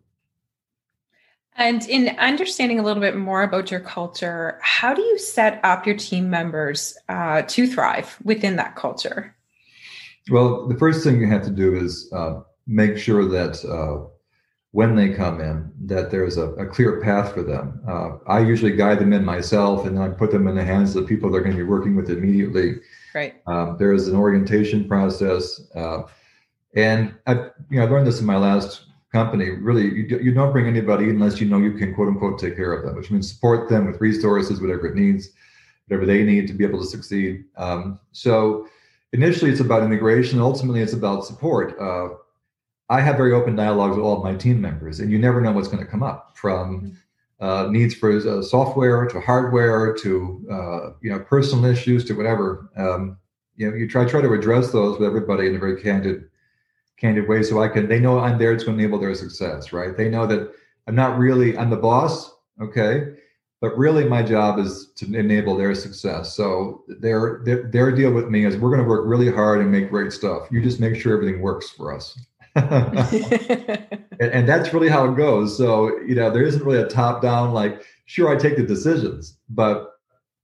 And 1.57 1.87
in 1.89 2.09
understanding 2.19 2.81
a 2.81 2.83
little 2.83 3.01
bit 3.01 3.17
more 3.17 3.43
about 3.43 3.71
your 3.71 3.81
culture, 3.81 4.59
how 4.61 4.93
do 4.93 5.03
you 5.03 5.19
set 5.19 5.61
up 5.63 5.87
your 5.87 5.97
team 5.97 6.29
members 6.29 6.97
uh, 7.09 7.43
to 7.43 7.67
thrive 7.67 8.17
within 8.25 8.57
that 8.57 8.75
culture? 8.75 9.37
Well, 10.31 10.67
the 10.67 10.77
first 10.77 11.05
thing 11.05 11.21
you 11.21 11.29
have 11.29 11.45
to 11.45 11.51
do 11.51 11.77
is 11.77 12.11
uh, 12.13 12.41
make 12.67 12.97
sure 12.97 13.25
that 13.29 13.65
uh, 13.65 14.09
when 14.75 14.97
they 14.97 15.09
come 15.09 15.41
in, 15.41 15.71
that 15.87 16.11
there's 16.11 16.37
a, 16.37 16.49
a 16.55 16.67
clear 16.67 17.01
path 17.01 17.33
for 17.33 17.45
them. 17.45 17.81
Uh, 17.89 18.17
I 18.27 18.41
usually 18.41 18.73
guide 18.73 18.99
them 18.99 19.13
in 19.13 19.25
myself, 19.25 19.87
and 19.87 19.97
then 19.97 20.03
I 20.03 20.09
put 20.09 20.33
them 20.33 20.49
in 20.49 20.57
the 20.57 20.65
hands 20.65 20.97
of 20.97 21.03
the 21.03 21.09
people 21.09 21.31
they're 21.31 21.43
going 21.43 21.57
to 21.57 21.65
be 21.65 21.69
working 21.69 21.95
with 21.95 22.11
immediately. 22.11 22.81
Right. 23.15 23.37
Um, 23.47 23.77
there 23.79 23.93
is 23.93 24.09
an 24.09 24.17
orientation 24.17 24.89
process, 24.89 25.61
uh, 25.77 26.03
and 26.75 27.15
I, 27.29 27.35
you 27.71 27.79
know, 27.79 27.87
I 27.87 27.89
learned 27.89 28.09
this 28.09 28.19
in 28.19 28.27
my 28.27 28.37
last 28.37 28.87
company, 29.13 29.51
really, 29.51 29.85
you, 29.85 30.19
you 30.21 30.35
don't 30.35 30.51
bring 30.51 30.67
anybody 30.67 31.09
unless 31.09 31.41
you 31.41 31.47
know 31.47 31.59
you 31.59 31.75
can 31.75 31.95
quote 31.95 32.09
unquote 32.09 32.41
take 32.41 32.57
care 32.57 32.73
of 32.73 32.85
them, 32.85 32.97
which 32.97 33.13
means 33.13 33.33
support 33.33 33.69
them 33.69 33.87
with 33.87 34.01
resources, 34.01 34.61
whatever 34.61 34.89
it 34.89 34.97
needs, 34.97 35.29
whatever 35.87 36.05
they 36.05 36.25
need 36.25 36.49
to 36.49 36.53
be 36.53 36.65
able 36.65 36.81
to 36.81 36.87
succeed. 36.87 37.45
Um, 37.57 38.01
so 38.11 38.67
initially, 39.13 39.53
it's 39.53 39.61
about 39.61 39.85
integration. 39.85 40.41
Ultimately, 40.41 40.81
it's 40.81 40.95
about 40.95 41.25
support. 41.25 41.79
I 42.89 43.01
have 43.01 43.17
very 43.17 43.33
open 43.33 43.57
dialogues 43.57 43.97
with 43.97 44.05
all 44.05 44.17
of 44.17 44.25
my 44.25 44.35
team 44.35 44.61
members, 44.61 45.01
and 45.01 45.11
you 45.11 45.19
never 45.19 45.41
know 45.41 45.53
what's 45.53 45.69
going 45.69 45.85
to 45.85 45.91
come 45.91 46.03
up 46.03 46.37
from 46.37 46.97
uh, 47.41 47.69
needs 47.71 47.95
for 47.95 48.17
uh, 48.17 48.43
software 48.43 49.07
to 49.07 49.21
hardware 49.21 49.95
to 49.95 50.47
uh, 50.51 50.91
you 51.01 51.11
know 51.11 51.21
personal 51.21 51.65
issues 51.65 52.05
to 52.05 52.15
whatever. 52.15 52.71
Um, 52.77 53.19
you 53.57 53.71
know, 53.71 53.77
you 53.77 53.89
try 53.89 54.05
try 54.05 54.21
to 54.21 54.33
address 54.33 54.71
those 54.71 54.99
with 54.99 55.07
everybody 55.07 55.47
in 55.47 55.57
a 55.57 55.59
very 55.59 55.81
candid 55.81 56.25
candid 56.97 57.29
way 57.29 57.43
so 57.43 57.63
I 57.63 57.69
can 57.69 57.89
they 57.89 57.99
know 57.99 58.19
I'm 58.19 58.39
there 58.39 58.57
to 58.57 58.71
enable 58.71 58.99
their 58.99 59.15
success, 59.15 59.73
right? 59.73 59.97
They 59.97 60.09
know 60.09 60.27
that 60.27 60.53
I'm 60.87 60.95
not 60.95 61.19
really 61.19 61.57
I'm 61.57 61.71
the 61.71 61.77
boss, 61.77 62.33
okay? 62.61 63.15
But 63.61 63.77
really 63.79 64.05
my 64.05 64.23
job 64.23 64.59
is 64.59 64.93
to 64.97 65.15
enable 65.15 65.57
their 65.57 65.75
success. 65.75 66.37
So 66.37 66.85
their 66.87 67.41
their, 67.45 67.71
their 67.71 67.93
deal 67.93 68.13
with 68.13 68.29
me 68.29 68.45
is 68.45 68.57
we're 68.57 68.71
going 68.71 68.83
to 68.83 68.89
work 68.89 69.07
really 69.07 69.31
hard 69.31 69.61
and 69.61 69.73
make 69.73 69.91
great 69.91 70.13
stuff. 70.13 70.49
You 70.51 70.63
just 70.63 70.81
make 70.81 70.97
sure 70.97 71.15
everything 71.15 71.41
works 71.41 71.71
for 71.71 71.95
us. 71.95 72.19
and, 72.55 73.99
and 74.21 74.49
that's 74.49 74.73
really 74.73 74.89
how 74.89 75.11
it 75.11 75.17
goes. 75.17 75.57
So, 75.57 75.99
you 76.01 76.15
know, 76.15 76.31
there 76.31 76.45
isn't 76.45 76.65
really 76.65 76.83
a 76.83 76.87
top 76.87 77.21
down 77.23 77.53
like 77.53 77.85
sure 78.07 78.29
I 78.29 78.37
take 78.37 78.57
the 78.57 78.63
decisions, 78.63 79.39
but 79.49 79.93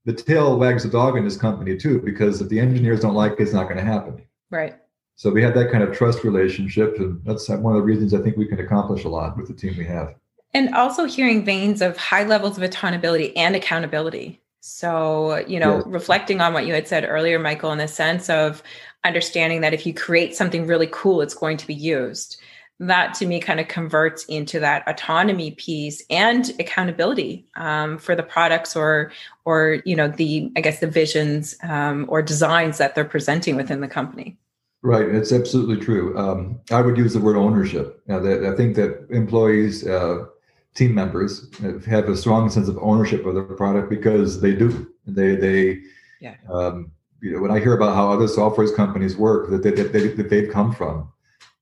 the 0.05 0.13
tail 0.13 0.57
wags 0.57 0.83
the 0.83 0.89
dog 0.89 1.15
in 1.15 1.23
this 1.23 1.37
company 1.37 1.77
too 1.77 2.01
because 2.01 2.41
if 2.41 2.49
the 2.49 2.59
engineers 2.59 3.01
don't 3.01 3.13
like 3.13 3.33
it, 3.33 3.39
it's 3.39 3.53
not 3.53 3.65
going 3.65 3.77
to 3.77 3.83
happen. 3.83 4.21
Right. 4.49 4.75
So 5.15 5.29
we 5.29 5.43
have 5.43 5.53
that 5.53 5.71
kind 5.71 5.83
of 5.83 5.95
trust 5.95 6.23
relationship, 6.23 6.97
and 6.97 7.21
that's 7.23 7.47
one 7.47 7.75
of 7.75 7.79
the 7.79 7.85
reasons 7.85 8.13
I 8.13 8.21
think 8.21 8.37
we 8.37 8.47
can 8.47 8.59
accomplish 8.59 9.03
a 9.03 9.09
lot 9.09 9.37
with 9.37 9.47
the 9.47 9.53
team 9.53 9.75
we 9.77 9.85
have. 9.85 10.15
And 10.53 10.73
also 10.73 11.05
hearing 11.05 11.45
veins 11.45 11.81
of 11.81 11.95
high 11.95 12.23
levels 12.23 12.57
of 12.57 12.63
autonomy 12.63 13.35
and 13.37 13.55
accountability. 13.55 14.41
So, 14.61 15.37
you 15.47 15.59
know, 15.59 15.77
yes. 15.77 15.83
reflecting 15.87 16.41
on 16.41 16.53
what 16.53 16.65
you 16.65 16.73
had 16.73 16.87
said 16.87 17.05
earlier, 17.07 17.39
Michael, 17.39 17.71
in 17.71 17.77
the 17.77 17.87
sense 17.87 18.29
of 18.29 18.63
understanding 19.03 19.61
that 19.61 19.73
if 19.73 19.85
you 19.85 19.93
create 19.93 20.35
something 20.35 20.67
really 20.67 20.89
cool, 20.91 21.21
it's 21.21 21.33
going 21.33 21.57
to 21.57 21.67
be 21.67 21.73
used. 21.73 22.37
That 22.79 23.13
to 23.15 23.27
me 23.27 23.39
kind 23.39 23.59
of 23.59 23.67
converts 23.67 24.25
into 24.25 24.59
that 24.59 24.83
autonomy 24.87 25.51
piece 25.51 26.03
and 26.09 26.49
accountability 26.59 27.45
um, 27.55 27.99
for 27.99 28.15
the 28.15 28.23
products 28.23 28.75
or, 28.75 29.11
or 29.45 29.81
you 29.85 29.95
know, 29.95 30.07
the 30.07 30.51
I 30.55 30.61
guess 30.61 30.79
the 30.79 30.87
visions 30.87 31.55
um, 31.63 32.05
or 32.09 32.23
designs 32.23 32.79
that 32.79 32.95
they're 32.95 33.05
presenting 33.05 33.55
within 33.55 33.81
the 33.81 33.87
company. 33.87 34.37
Right, 34.83 35.07
it's 35.07 35.31
absolutely 35.31 35.77
true. 35.77 36.17
Um, 36.17 36.59
I 36.71 36.81
would 36.81 36.97
use 36.97 37.13
the 37.13 37.19
word 37.19 37.37
ownership. 37.37 38.01
Now, 38.07 38.19
that 38.19 38.43
I 38.43 38.55
think 38.55 38.75
that 38.77 39.05
employees, 39.11 39.85
uh, 39.85 40.25
team 40.73 40.95
members, 40.95 41.47
have 41.85 42.09
a 42.09 42.17
strong 42.17 42.49
sense 42.49 42.67
of 42.67 42.79
ownership 42.81 43.25
of 43.27 43.35
their 43.35 43.43
product 43.43 43.91
because 43.91 44.41
they 44.41 44.53
do. 44.53 44.91
They 45.05 45.35
they. 45.35 45.81
Yeah. 46.19 46.35
Um, 46.49 46.91
you 47.21 47.31
know, 47.31 47.41
when 47.41 47.51
I 47.51 47.59
hear 47.59 47.73
about 47.73 47.95
how 47.95 48.11
other 48.11 48.27
software 48.27 48.71
companies 48.73 49.15
work, 49.15 49.49
that, 49.49 49.63
they, 49.63 49.71
that, 49.71 49.93
they, 49.93 50.07
that 50.09 50.29
they've 50.29 50.51
come 50.51 50.73
from, 50.73 51.11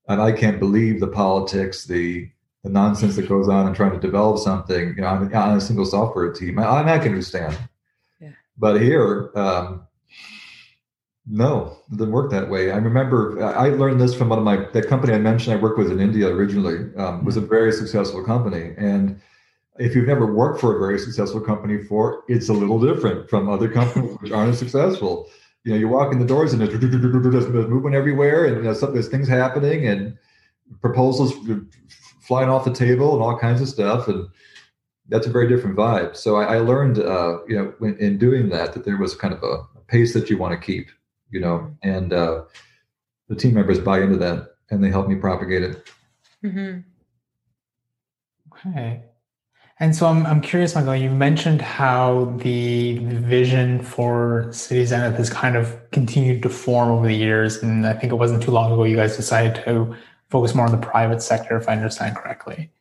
and 0.07 0.21
I 0.21 0.31
can't 0.31 0.59
believe 0.59 0.99
the 0.99 1.07
politics, 1.07 1.85
the 1.85 2.29
the 2.63 2.69
nonsense 2.69 3.15
that 3.15 3.29
goes 3.29 3.47
on 3.47 3.67
in 3.67 3.73
trying 3.73 3.93
to 3.93 3.99
develop 3.99 4.37
something 4.37 4.89
you 4.89 5.01
know, 5.01 5.07
on, 5.07 5.33
on 5.33 5.57
a 5.57 5.61
single 5.61 5.85
software 5.85 6.33
team. 6.33 6.59
I, 6.59 6.93
I 6.93 6.99
can 6.99 7.09
understand. 7.09 7.57
Yeah. 8.19 8.31
But 8.57 8.81
here, 8.81 9.31
um, 9.35 9.87
no, 11.25 11.77
it 11.89 11.97
didn't 11.97 12.11
work 12.11 12.31
that 12.31 12.49
way. 12.49 12.71
I 12.71 12.77
remember 12.77 13.41
I 13.43 13.69
learned 13.69 14.01
this 14.01 14.13
from 14.13 14.29
one 14.29 14.39
of 14.39 14.45
my 14.45 14.57
that 14.73 14.87
company 14.87 15.13
I 15.13 15.19
mentioned 15.19 15.57
I 15.57 15.61
worked 15.61 15.77
with 15.77 15.91
in 15.91 15.99
India 15.99 16.27
originally 16.27 16.93
um, 16.97 17.23
was 17.23 17.37
a 17.37 17.41
very 17.41 17.71
successful 17.71 18.23
company, 18.23 18.73
and 18.77 19.21
if 19.77 19.95
you've 19.95 20.07
never 20.07 20.33
worked 20.33 20.59
for 20.59 20.75
a 20.75 20.79
very 20.79 20.99
successful 20.99 21.39
company 21.39 21.77
before, 21.77 22.23
it's 22.27 22.49
a 22.49 22.53
little 22.53 22.79
different 22.79 23.29
from 23.29 23.47
other 23.47 23.69
companies 23.69 24.17
which 24.19 24.31
aren't 24.31 24.51
as 24.51 24.59
successful. 24.59 25.29
You 25.63 25.73
know, 25.73 25.77
you 25.77 25.87
walk 25.87 26.13
in 26.13 26.19
the 26.19 26.25
doors 26.25 26.53
and 26.53 26.61
there's, 26.61 26.79
there's 26.79 27.47
movement 27.47 27.95
everywhere, 27.95 28.45
and 28.45 28.57
you 28.57 28.63
know, 28.63 28.73
some, 28.73 28.93
there's 28.93 29.09
things 29.09 29.27
happening 29.27 29.87
and 29.87 30.17
proposals 30.81 31.33
flying 32.21 32.49
off 32.49 32.65
the 32.65 32.73
table 32.73 33.13
and 33.13 33.21
all 33.21 33.37
kinds 33.37 33.61
of 33.61 33.67
stuff, 33.67 34.07
and 34.07 34.27
that's 35.09 35.27
a 35.27 35.31
very 35.31 35.47
different 35.47 35.75
vibe. 35.75 36.15
So 36.15 36.37
I, 36.37 36.55
I 36.55 36.57
learned, 36.59 36.99
uh, 36.99 37.39
you 37.47 37.55
know, 37.55 37.73
in, 37.85 37.97
in 37.97 38.17
doing 38.17 38.49
that, 38.49 38.73
that 38.73 38.85
there 38.85 38.97
was 38.97 39.15
kind 39.15 39.33
of 39.33 39.43
a 39.43 39.63
pace 39.87 40.13
that 40.13 40.29
you 40.29 40.37
want 40.37 40.59
to 40.59 40.65
keep 40.65 40.89
you 41.31 41.39
know, 41.39 41.75
and 41.83 42.13
uh, 42.13 42.43
the 43.27 43.35
team 43.35 43.53
members 43.53 43.79
buy 43.79 44.01
into 44.01 44.17
that 44.17 44.55
and 44.69 44.83
they 44.83 44.89
help 44.89 45.07
me 45.07 45.15
propagate 45.15 45.63
it. 45.63 45.89
Mm-hmm. 46.43 46.79
Okay. 48.69 49.03
And 49.81 49.95
so 49.95 50.07
I'm, 50.07 50.25
I'm 50.25 50.41
curious, 50.41 50.75
Michael, 50.75 50.95
you 50.95 51.09
mentioned 51.09 51.61
how 51.61 52.35
the 52.37 52.97
vision 52.99 53.81
for 53.81 54.47
Cityzenith 54.49 55.15
has 55.15 55.29
kind 55.29 55.55
of 55.55 55.79
continued 55.91 56.43
to 56.43 56.49
form 56.49 56.89
over 56.89 57.07
the 57.07 57.15
years. 57.15 57.63
And 57.63 57.87
I 57.87 57.93
think 57.93 58.11
it 58.11 58.17
wasn't 58.17 58.43
too 58.43 58.51
long 58.51 58.73
ago 58.73 58.83
you 58.83 58.97
guys 58.97 59.15
decided 59.15 59.63
to 59.63 59.95
focus 60.29 60.53
more 60.53 60.65
on 60.65 60.71
the 60.71 60.85
private 60.85 61.21
sector, 61.21 61.55
if 61.57 61.69
I 61.69 61.73
understand 61.73 62.17
correctly. 62.17 62.71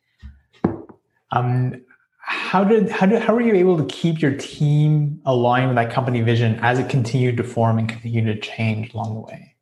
Um, 1.31 1.81
how 2.17 2.63
did 2.63 2.89
how 2.89 3.05
did 3.05 3.21
how 3.21 3.33
were 3.33 3.41
you 3.41 3.55
able 3.55 3.77
to 3.77 3.85
keep 3.85 4.21
your 4.21 4.35
team 4.35 5.21
aligned 5.25 5.67
with 5.67 5.75
that 5.77 5.91
company 5.91 6.21
vision 6.21 6.59
as 6.61 6.77
it 6.79 6.89
continued 6.89 7.37
to 7.37 7.43
form 7.43 7.79
and 7.79 7.87
continue 7.87 8.25
to 8.25 8.39
change 8.39 8.93
along 8.93 9.15
the 9.15 9.21
way? 9.21 9.55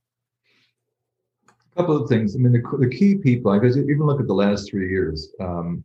A 1.48 1.80
couple 1.80 2.02
of 2.02 2.10
things. 2.10 2.36
I 2.36 2.40
mean, 2.40 2.52
the, 2.52 2.62
the 2.80 2.90
key 2.90 3.16
people, 3.16 3.52
I 3.52 3.60
because 3.60 3.78
even 3.78 4.06
look 4.06 4.20
at 4.20 4.28
the 4.28 4.34
last 4.34 4.70
three 4.70 4.90
years, 4.90 5.30
um, 5.40 5.84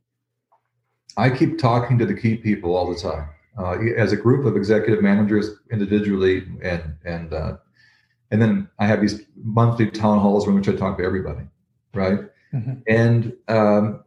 I 1.16 1.31
keep 1.31 1.59
talking 1.59 1.98
to 1.98 2.07
the 2.07 2.14
key 2.14 2.37
people 2.37 2.75
all 2.77 2.92
the 2.92 2.98
time. 2.98 3.29
Uh, 3.59 3.77
as 3.98 4.12
a 4.12 4.16
group 4.16 4.46
of 4.46 4.57
executive 4.57 5.03
managers 5.03 5.51
individually 5.70 6.46
and 6.62 6.96
and 7.05 7.35
uh, 7.35 7.57
and 8.31 8.40
then 8.40 8.68
I 8.79 8.87
have 8.87 9.03
these 9.03 9.20
monthly 9.37 9.90
town 9.90 10.20
halls 10.20 10.48
in 10.48 10.55
which 10.55 10.68
I 10.68 10.72
talk 10.72 10.96
to 10.96 11.05
everybody, 11.05 11.44
right? 11.92 12.20
Mm-hmm. 12.55 12.72
And 12.87 13.35
um, 13.48 14.05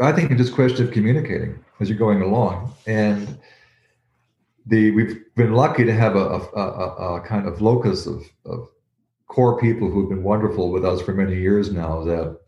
I 0.00 0.12
think 0.12 0.30
it's 0.30 0.40
just 0.40 0.52
a 0.52 0.54
question 0.54 0.86
of 0.86 0.92
communicating 0.92 1.64
as 1.80 1.88
you're 1.88 1.98
going 1.98 2.22
along. 2.22 2.72
And 2.86 3.36
the 4.66 4.92
we've 4.92 5.22
been 5.34 5.54
lucky 5.54 5.84
to 5.84 5.92
have 5.92 6.14
a, 6.14 6.24
a, 6.24 6.38
a, 6.38 7.16
a 7.16 7.20
kind 7.22 7.48
of 7.48 7.60
locus 7.60 8.06
of, 8.06 8.22
of, 8.46 8.68
core 9.26 9.58
people 9.58 9.90
who've 9.90 10.10
been 10.10 10.22
wonderful 10.22 10.70
with 10.70 10.84
us 10.84 11.00
for 11.00 11.12
many 11.12 11.34
years 11.34 11.72
now 11.72 12.04
that 12.04 12.38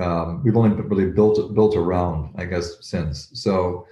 um, 0.00 0.42
we've 0.42 0.56
only 0.56 0.70
really 0.82 1.10
built 1.10 1.54
built 1.54 1.76
around, 1.76 2.34
I 2.36 2.44
guess, 2.44 2.76
since. 2.80 3.30
So, 3.34 3.86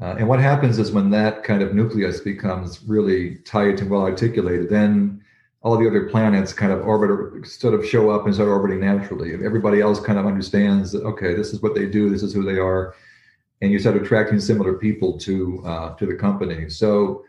uh, 0.00 0.16
and 0.18 0.28
what 0.28 0.40
happens 0.40 0.78
is 0.78 0.92
when 0.92 1.10
that 1.10 1.44
kind 1.44 1.62
of 1.62 1.74
nucleus 1.74 2.20
becomes 2.20 2.82
really 2.82 3.36
tight 3.44 3.80
and 3.80 3.90
well 3.90 4.02
articulated, 4.02 4.68
then 4.68 5.22
all 5.62 5.78
the 5.78 5.86
other 5.86 6.08
planets 6.08 6.52
kind 6.52 6.72
of 6.72 6.86
orbit 6.86 7.46
sort 7.46 7.74
of 7.74 7.86
show 7.86 8.10
up 8.10 8.26
and 8.26 8.34
start 8.34 8.48
orbiting 8.48 8.80
naturally. 8.80 9.32
Everybody 9.32 9.80
else 9.80 9.98
kind 10.00 10.18
of 10.18 10.26
understands 10.26 10.92
that 10.92 11.04
okay, 11.04 11.34
this 11.34 11.52
is 11.52 11.62
what 11.62 11.74
they 11.74 11.86
do, 11.86 12.10
this 12.10 12.22
is 12.22 12.34
who 12.34 12.44
they 12.44 12.58
are, 12.58 12.94
and 13.62 13.72
you 13.72 13.78
start 13.78 13.96
attracting 13.96 14.40
similar 14.40 14.74
people 14.74 15.18
to 15.20 15.62
uh, 15.64 15.94
to 15.94 16.06
the 16.06 16.14
company. 16.14 16.68
So 16.68 17.24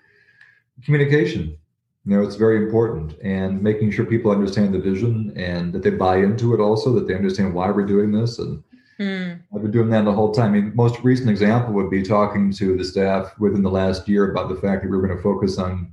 communication, 0.84 1.58
you 2.06 2.16
know, 2.16 2.24
it's 2.24 2.36
very 2.36 2.58
important, 2.58 3.18
and 3.24 3.62
making 3.62 3.92
sure 3.92 4.06
people 4.06 4.32
understand 4.32 4.74
the 4.74 4.80
vision 4.80 5.34
and 5.36 5.74
that 5.74 5.82
they 5.82 5.90
buy 5.90 6.18
into 6.18 6.54
it. 6.54 6.60
Also, 6.60 6.94
that 6.94 7.08
they 7.08 7.16
understand 7.16 7.54
why 7.54 7.72
we're 7.72 7.86
doing 7.86 8.12
this. 8.12 8.38
And 8.38 8.64
mm. 9.00 9.40
I've 9.54 9.62
been 9.64 9.72
doing 9.72 9.90
that 9.90 10.06
the 10.06 10.14
whole 10.14 10.32
time. 10.32 10.54
I 10.54 10.60
mean, 10.60 10.76
most 10.76 11.04
recent 11.04 11.32
example 11.32 11.74
would 11.74 11.90
be 11.90 12.04
talking 12.04 12.52
to 12.54 12.78
the 12.78 12.84
staff 12.84 13.34
within 13.40 13.64
the 13.64 13.72
last 13.72 14.08
year 14.08 14.32
about 14.32 14.50
the 14.50 14.62
fact 14.62 14.84
that 14.84 14.90
we 14.90 14.98
we're 14.98 15.08
going 15.08 15.18
to 15.18 15.24
focus 15.24 15.58
on 15.58 15.92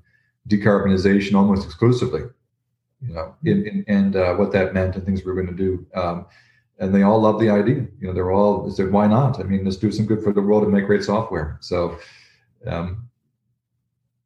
decarbonization 0.48 1.34
almost 1.34 1.64
exclusively, 1.64 2.22
you 3.00 3.14
know, 3.14 3.34
in, 3.44 3.66
in, 3.66 3.84
and 3.88 4.16
uh, 4.16 4.34
what 4.34 4.52
that 4.52 4.74
meant 4.74 4.96
and 4.96 5.06
things 5.06 5.24
we 5.24 5.32
were 5.32 5.42
going 5.42 5.56
to 5.56 5.62
do. 5.64 5.86
Um, 5.94 6.26
and 6.78 6.94
they 6.94 7.02
all 7.02 7.20
love 7.20 7.40
the 7.40 7.48
idea. 7.48 7.86
You 8.00 8.08
know, 8.08 8.12
they're 8.12 8.32
all 8.32 8.64
they 8.64 8.74
said, 8.74 8.92
why 8.92 9.06
not? 9.06 9.40
I 9.40 9.44
mean, 9.44 9.64
let's 9.64 9.76
do 9.76 9.92
some 9.92 10.04
good 10.04 10.22
for 10.22 10.32
the 10.32 10.42
world 10.42 10.64
and 10.64 10.72
make 10.72 10.84
great 10.86 11.04
software. 11.04 11.56
So, 11.60 11.96
um, 12.66 13.08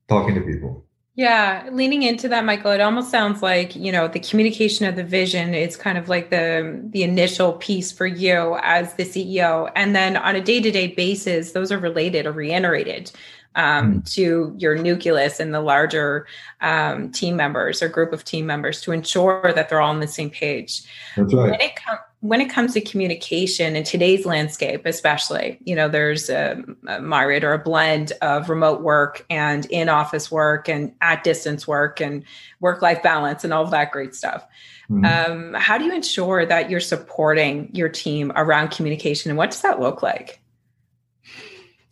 talking 0.08 0.34
to 0.34 0.40
people. 0.40 0.85
Yeah, 1.16 1.70
leaning 1.72 2.02
into 2.02 2.28
that, 2.28 2.44
Michael, 2.44 2.72
it 2.72 2.82
almost 2.82 3.10
sounds 3.10 3.42
like 3.42 3.74
you 3.74 3.90
know 3.90 4.06
the 4.06 4.20
communication 4.20 4.84
of 4.84 4.96
the 4.96 5.02
vision 5.02 5.54
is 5.54 5.74
kind 5.74 5.96
of 5.96 6.10
like 6.10 6.28
the 6.28 6.78
the 6.90 7.02
initial 7.02 7.54
piece 7.54 7.90
for 7.90 8.06
you 8.06 8.58
as 8.62 8.92
the 8.94 9.04
CEO, 9.04 9.72
and 9.74 9.96
then 9.96 10.18
on 10.18 10.36
a 10.36 10.42
day 10.42 10.60
to 10.60 10.70
day 10.70 10.88
basis, 10.88 11.52
those 11.52 11.72
are 11.72 11.78
related 11.78 12.26
or 12.26 12.32
reiterated 12.32 13.10
um, 13.54 13.94
mm. 13.94 14.12
to 14.12 14.54
your 14.58 14.76
nucleus 14.76 15.40
and 15.40 15.54
the 15.54 15.60
larger 15.60 16.26
um, 16.60 17.10
team 17.10 17.34
members 17.34 17.82
or 17.82 17.88
group 17.88 18.12
of 18.12 18.22
team 18.22 18.44
members 18.44 18.82
to 18.82 18.92
ensure 18.92 19.52
that 19.54 19.70
they're 19.70 19.80
all 19.80 19.90
on 19.90 20.00
the 20.00 20.06
same 20.06 20.28
page. 20.28 20.82
That's 21.16 21.32
right. 21.32 21.50
When 21.50 21.60
it, 21.60 21.76
com- 21.76 21.98
when 22.20 22.40
it 22.40 22.50
comes 22.50 22.72
to 22.72 22.80
communication 22.80 23.76
in 23.76 23.84
today's 23.84 24.24
landscape, 24.24 24.86
especially, 24.86 25.58
you 25.64 25.76
know, 25.76 25.88
there's 25.88 26.30
a, 26.30 26.62
a 26.88 27.00
myriad 27.00 27.44
or 27.44 27.52
a 27.52 27.58
blend 27.58 28.12
of 28.22 28.48
remote 28.48 28.80
work 28.80 29.24
and 29.28 29.66
in 29.66 29.88
office 29.88 30.30
work 30.30 30.68
and 30.68 30.92
at 31.02 31.22
distance 31.24 31.68
work 31.68 32.00
and 32.00 32.24
work 32.60 32.80
life 32.80 33.02
balance 33.02 33.44
and 33.44 33.52
all 33.52 33.62
of 33.62 33.70
that 33.70 33.92
great 33.92 34.14
stuff. 34.14 34.46
Mm-hmm. 34.90 35.54
Um, 35.54 35.54
how 35.60 35.76
do 35.78 35.84
you 35.84 35.94
ensure 35.94 36.46
that 36.46 36.70
you're 36.70 36.80
supporting 36.80 37.70
your 37.74 37.88
team 37.88 38.32
around 38.34 38.70
communication 38.70 39.30
and 39.30 39.36
what 39.36 39.50
does 39.50 39.60
that 39.60 39.78
look 39.78 40.02
like? 40.02 40.40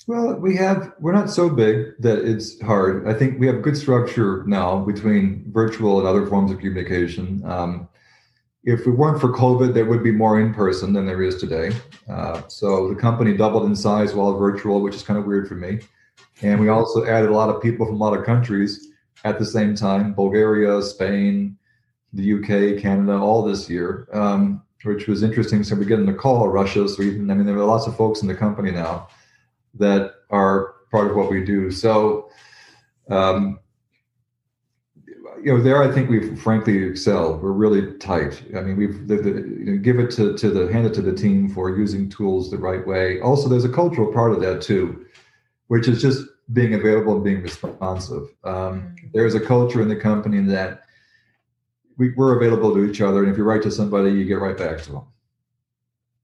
Well, 0.06 0.34
we 0.34 0.56
have, 0.56 0.92
we're 1.00 1.12
not 1.12 1.30
so 1.30 1.48
big 1.48 1.94
that 2.00 2.18
it's 2.26 2.60
hard. 2.60 3.08
I 3.08 3.14
think 3.14 3.40
we 3.40 3.46
have 3.46 3.62
good 3.62 3.76
structure 3.76 4.44
now 4.46 4.80
between 4.80 5.50
virtual 5.50 5.98
and 5.98 6.06
other 6.06 6.26
forms 6.26 6.50
of 6.50 6.58
communication. 6.58 7.42
Um, 7.44 7.88
if 8.64 8.86
we 8.86 8.92
weren't 8.92 9.20
for 9.20 9.28
COVID, 9.28 9.74
there 9.74 9.84
would 9.84 10.02
be 10.02 10.10
more 10.10 10.40
in 10.40 10.54
person 10.54 10.92
than 10.92 11.06
there 11.06 11.22
is 11.22 11.36
today. 11.36 11.74
Uh, 12.08 12.42
so 12.48 12.88
the 12.88 12.94
company 12.94 13.36
doubled 13.36 13.66
in 13.66 13.76
size 13.76 14.14
while 14.14 14.36
virtual, 14.38 14.80
which 14.80 14.94
is 14.94 15.02
kind 15.02 15.18
of 15.18 15.26
weird 15.26 15.46
for 15.46 15.54
me. 15.54 15.80
And 16.42 16.58
we 16.60 16.68
also 16.68 17.04
added 17.04 17.30
a 17.30 17.34
lot 17.34 17.50
of 17.50 17.62
people 17.62 17.86
from 17.86 17.96
a 17.96 17.98
lot 17.98 18.18
of 18.18 18.24
countries 18.24 18.88
at 19.24 19.38
the 19.38 19.44
same 19.44 19.74
time 19.74 20.14
Bulgaria, 20.14 20.80
Spain, 20.82 21.58
the 22.12 22.34
UK, 22.34 22.80
Canada, 22.80 23.18
all 23.18 23.44
this 23.44 23.68
year, 23.68 24.08
um, 24.12 24.62
which 24.84 25.08
was 25.08 25.22
interesting. 25.22 25.62
So 25.62 25.74
we're 25.74 25.84
getting 25.84 26.06
the 26.06 26.14
call, 26.14 26.48
Russia, 26.48 26.88
Sweden. 26.88 27.30
I 27.30 27.34
mean, 27.34 27.46
there 27.46 27.56
are 27.56 27.64
lots 27.64 27.86
of 27.86 27.96
folks 27.96 28.22
in 28.22 28.28
the 28.28 28.34
company 28.34 28.70
now 28.70 29.08
that 29.74 30.12
are 30.30 30.74
part 30.90 31.10
of 31.10 31.16
what 31.16 31.30
we 31.30 31.44
do. 31.44 31.70
So, 31.70 32.30
um, 33.10 33.58
you 35.44 35.52
know, 35.52 35.62
there 35.62 35.82
I 35.82 35.92
think 35.92 36.08
we've 36.08 36.40
frankly 36.40 36.82
excelled. 36.82 37.42
We're 37.42 37.52
really 37.52 37.98
tight. 37.98 38.42
I 38.56 38.62
mean, 38.62 38.76
we've 38.76 39.06
the, 39.06 39.16
the, 39.16 39.30
you 39.30 39.64
know, 39.66 39.76
give 39.76 39.98
it 39.98 40.10
to 40.12 40.36
to 40.36 40.50
the 40.50 40.72
hand 40.72 40.86
it 40.86 40.94
to 40.94 41.02
the 41.02 41.12
team 41.12 41.50
for 41.50 41.76
using 41.76 42.08
tools 42.08 42.50
the 42.50 42.56
right 42.56 42.84
way. 42.86 43.20
Also, 43.20 43.48
there's 43.48 43.64
a 43.64 43.68
cultural 43.68 44.10
part 44.12 44.32
of 44.32 44.40
that 44.40 44.62
too, 44.62 45.04
which 45.68 45.86
is 45.86 46.00
just 46.00 46.26
being 46.52 46.74
available 46.74 47.14
and 47.14 47.24
being 47.24 47.42
responsive. 47.42 48.34
Um, 48.44 48.54
mm. 48.54 49.12
there's 49.12 49.34
a 49.34 49.40
culture 49.40 49.82
in 49.82 49.88
the 49.88 49.96
company 49.96 50.40
that 50.40 50.84
we, 51.98 52.12
we're 52.16 52.36
available 52.36 52.74
to 52.74 52.84
each 52.84 53.00
other, 53.00 53.22
and 53.22 53.30
if 53.30 53.36
you 53.36 53.44
write 53.44 53.62
to 53.62 53.70
somebody, 53.70 54.10
you 54.10 54.24
get 54.24 54.40
right 54.40 54.56
back 54.56 54.82
to 54.82 54.92
them. 54.92 55.06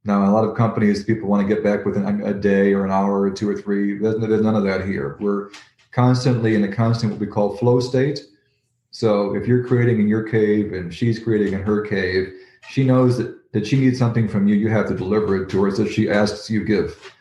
Now, 0.05 0.29
a 0.29 0.33
lot 0.33 0.45
of 0.45 0.57
companies, 0.57 1.05
people 1.05 1.29
want 1.29 1.47
to 1.47 1.55
get 1.55 1.63
back 1.63 1.85
within 1.85 2.23
a 2.23 2.33
day 2.33 2.73
or 2.73 2.87
an 2.87 2.91
hour 2.91 3.21
or 3.21 3.31
two 3.31 3.49
or 3.51 3.57
three. 3.57 3.99
There's, 3.99 4.19
there's 4.19 4.41
none 4.41 4.57
of 4.57 4.65
that 4.65 4.87
here. 4.87 5.19
We're 5.21 5.51
constantly 5.91 6.55
in 6.55 6.65
a 6.65 6.75
constant 6.75 7.13
what 7.13 7.21
we 7.21 7.27
call 7.27 7.57
flow 7.57 7.81
state. 7.81 8.21
So 8.91 9.35
if 9.35 9.47
you're 9.47 9.65
creating 9.67 10.01
in 10.01 10.09
your 10.09 10.23
cave 10.23 10.73
and 10.73 10.93
she's 10.93 11.19
creating 11.19 11.55
in 11.55 11.63
her 11.63 11.83
cave, 11.83 12.33
she 12.69 12.85
knows 12.85 13.19
that, 13.19 13.53
that 13.53 13.67
she 13.67 13.79
needs 13.79 13.99
something 13.99 14.29
from 14.29 14.49
you. 14.49 14.57
You 14.57 14.69
have 14.71 14.89
to 14.89 14.95
deliver 14.95 15.43
it 15.43 15.49
to 15.51 15.65
her. 15.65 15.71
So 15.71 15.87
she 15.87 16.11
asks, 16.11 16.51
you 16.51 16.65
give. 16.65 17.13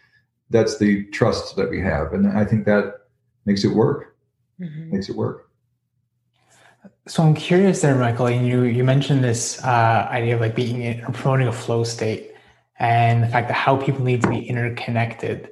That's 0.49 0.77
the 0.79 1.05
trust 1.05 1.55
that 1.57 1.69
we 1.69 1.79
have. 1.81 2.13
And 2.13 2.27
I 2.27 2.43
think 2.43 2.65
that 2.65 3.01
makes 3.45 3.63
it 3.63 3.69
work. 3.69 4.17
Mm-hmm. 4.59 4.91
Makes 4.91 5.09
it 5.09 5.15
work. 5.15 5.49
So 7.07 7.23
I'm 7.23 7.33
curious 7.33 7.81
there, 7.81 7.95
Michael. 7.95 8.27
and 8.27 8.47
You 8.47 8.63
you 8.63 8.83
mentioned 8.83 9.23
this 9.23 9.63
uh, 9.63 10.07
idea 10.11 10.35
of 10.35 10.41
like 10.41 10.55
being 10.55 10.81
in, 10.81 11.01
promoting 11.13 11.47
a 11.47 11.51
flow 11.51 11.83
state 11.83 12.33
and 12.77 13.23
the 13.23 13.27
fact 13.27 13.47
that 13.47 13.55
how 13.55 13.77
people 13.77 14.03
need 14.03 14.21
to 14.21 14.29
be 14.29 14.47
interconnected. 14.47 15.49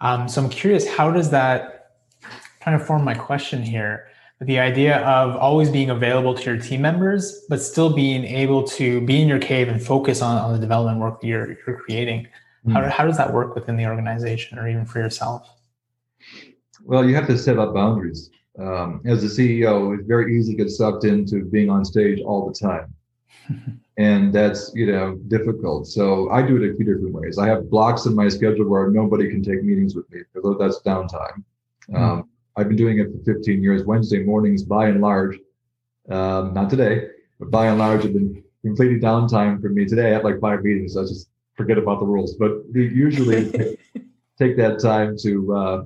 Um, 0.00 0.28
so 0.28 0.42
I'm 0.42 0.50
curious, 0.50 0.86
how 0.88 1.10
does 1.10 1.30
that 1.30 1.92
kind 2.60 2.74
of 2.74 2.86
form 2.86 3.04
my 3.04 3.14
question 3.14 3.62
here? 3.62 4.08
The 4.42 4.58
idea 4.58 4.98
of 4.98 5.36
always 5.36 5.70
being 5.70 5.90
available 5.90 6.34
to 6.34 6.42
your 6.42 6.58
team 6.60 6.82
members, 6.82 7.44
but 7.48 7.60
still 7.60 7.94
being 7.94 8.24
able 8.24 8.64
to 8.64 9.00
be 9.00 9.22
in 9.22 9.28
your 9.28 9.38
cave 9.38 9.68
and 9.68 9.82
focus 9.82 10.20
on, 10.20 10.36
on 10.38 10.52
the 10.52 10.58
development 10.58 10.98
work 10.98 11.22
you're, 11.22 11.56
you're 11.66 11.78
creating. 11.78 12.26
Mm. 12.66 12.72
How, 12.72 12.88
how 12.90 13.06
does 13.06 13.16
that 13.16 13.32
work 13.32 13.54
within 13.54 13.76
the 13.76 13.86
organization 13.86 14.58
or 14.58 14.68
even 14.68 14.84
for 14.84 14.98
yourself? 14.98 15.48
Well, 16.84 17.08
you 17.08 17.14
have 17.14 17.26
to 17.28 17.38
set 17.38 17.58
up 17.58 17.74
boundaries. 17.74 18.30
Um, 18.58 19.00
as 19.04 19.22
a 19.24 19.28
CEO, 19.28 19.96
it's 19.96 20.06
very 20.06 20.36
easy 20.36 20.52
to 20.52 20.64
get 20.64 20.70
sucked 20.70 21.04
into 21.04 21.44
being 21.44 21.70
on 21.70 21.84
stage 21.84 22.20
all 22.20 22.46
the 22.46 22.54
time. 22.54 22.94
and 23.98 24.32
that's 24.32 24.72
you 24.74 24.90
know 24.90 25.16
difficult 25.28 25.86
so 25.86 26.30
i 26.30 26.40
do 26.40 26.56
it 26.56 26.70
a 26.70 26.74
few 26.76 26.84
different 26.84 27.12
ways 27.12 27.38
i 27.38 27.46
have 27.46 27.68
blocks 27.68 28.06
in 28.06 28.14
my 28.14 28.28
schedule 28.28 28.66
where 28.66 28.90
nobody 28.90 29.28
can 29.28 29.42
take 29.42 29.62
meetings 29.62 29.94
with 29.94 30.10
me 30.10 30.20
because 30.32 30.56
that's 30.58 30.80
downtime 30.80 31.42
mm-hmm. 31.90 31.96
um, 31.96 32.28
i've 32.56 32.68
been 32.68 32.76
doing 32.76 32.98
it 32.98 33.08
for 33.12 33.34
15 33.34 33.62
years. 33.62 33.84
Wednesday 33.84 34.22
mornings 34.22 34.62
by 34.62 34.88
and 34.88 35.00
large 35.00 35.38
um, 36.08 36.54
not 36.54 36.70
today 36.70 37.08
but 37.38 37.50
by 37.50 37.66
and 37.66 37.78
large 37.78 38.04
have 38.04 38.12
been 38.12 38.42
completely 38.64 39.00
downtime 39.00 39.60
for 39.60 39.68
me 39.68 39.84
today. 39.84 40.10
I 40.10 40.14
have 40.14 40.24
like 40.24 40.40
five 40.40 40.62
meetings. 40.62 40.94
So 40.94 41.02
i 41.02 41.04
just 41.04 41.28
forget 41.56 41.78
about 41.78 42.00
the 42.00 42.06
rules. 42.06 42.34
But 42.34 42.62
we 42.72 42.88
usually 42.88 43.50
take 44.38 44.56
that 44.56 44.78
time 44.80 45.16
to, 45.22 45.54
uh, 45.54 45.84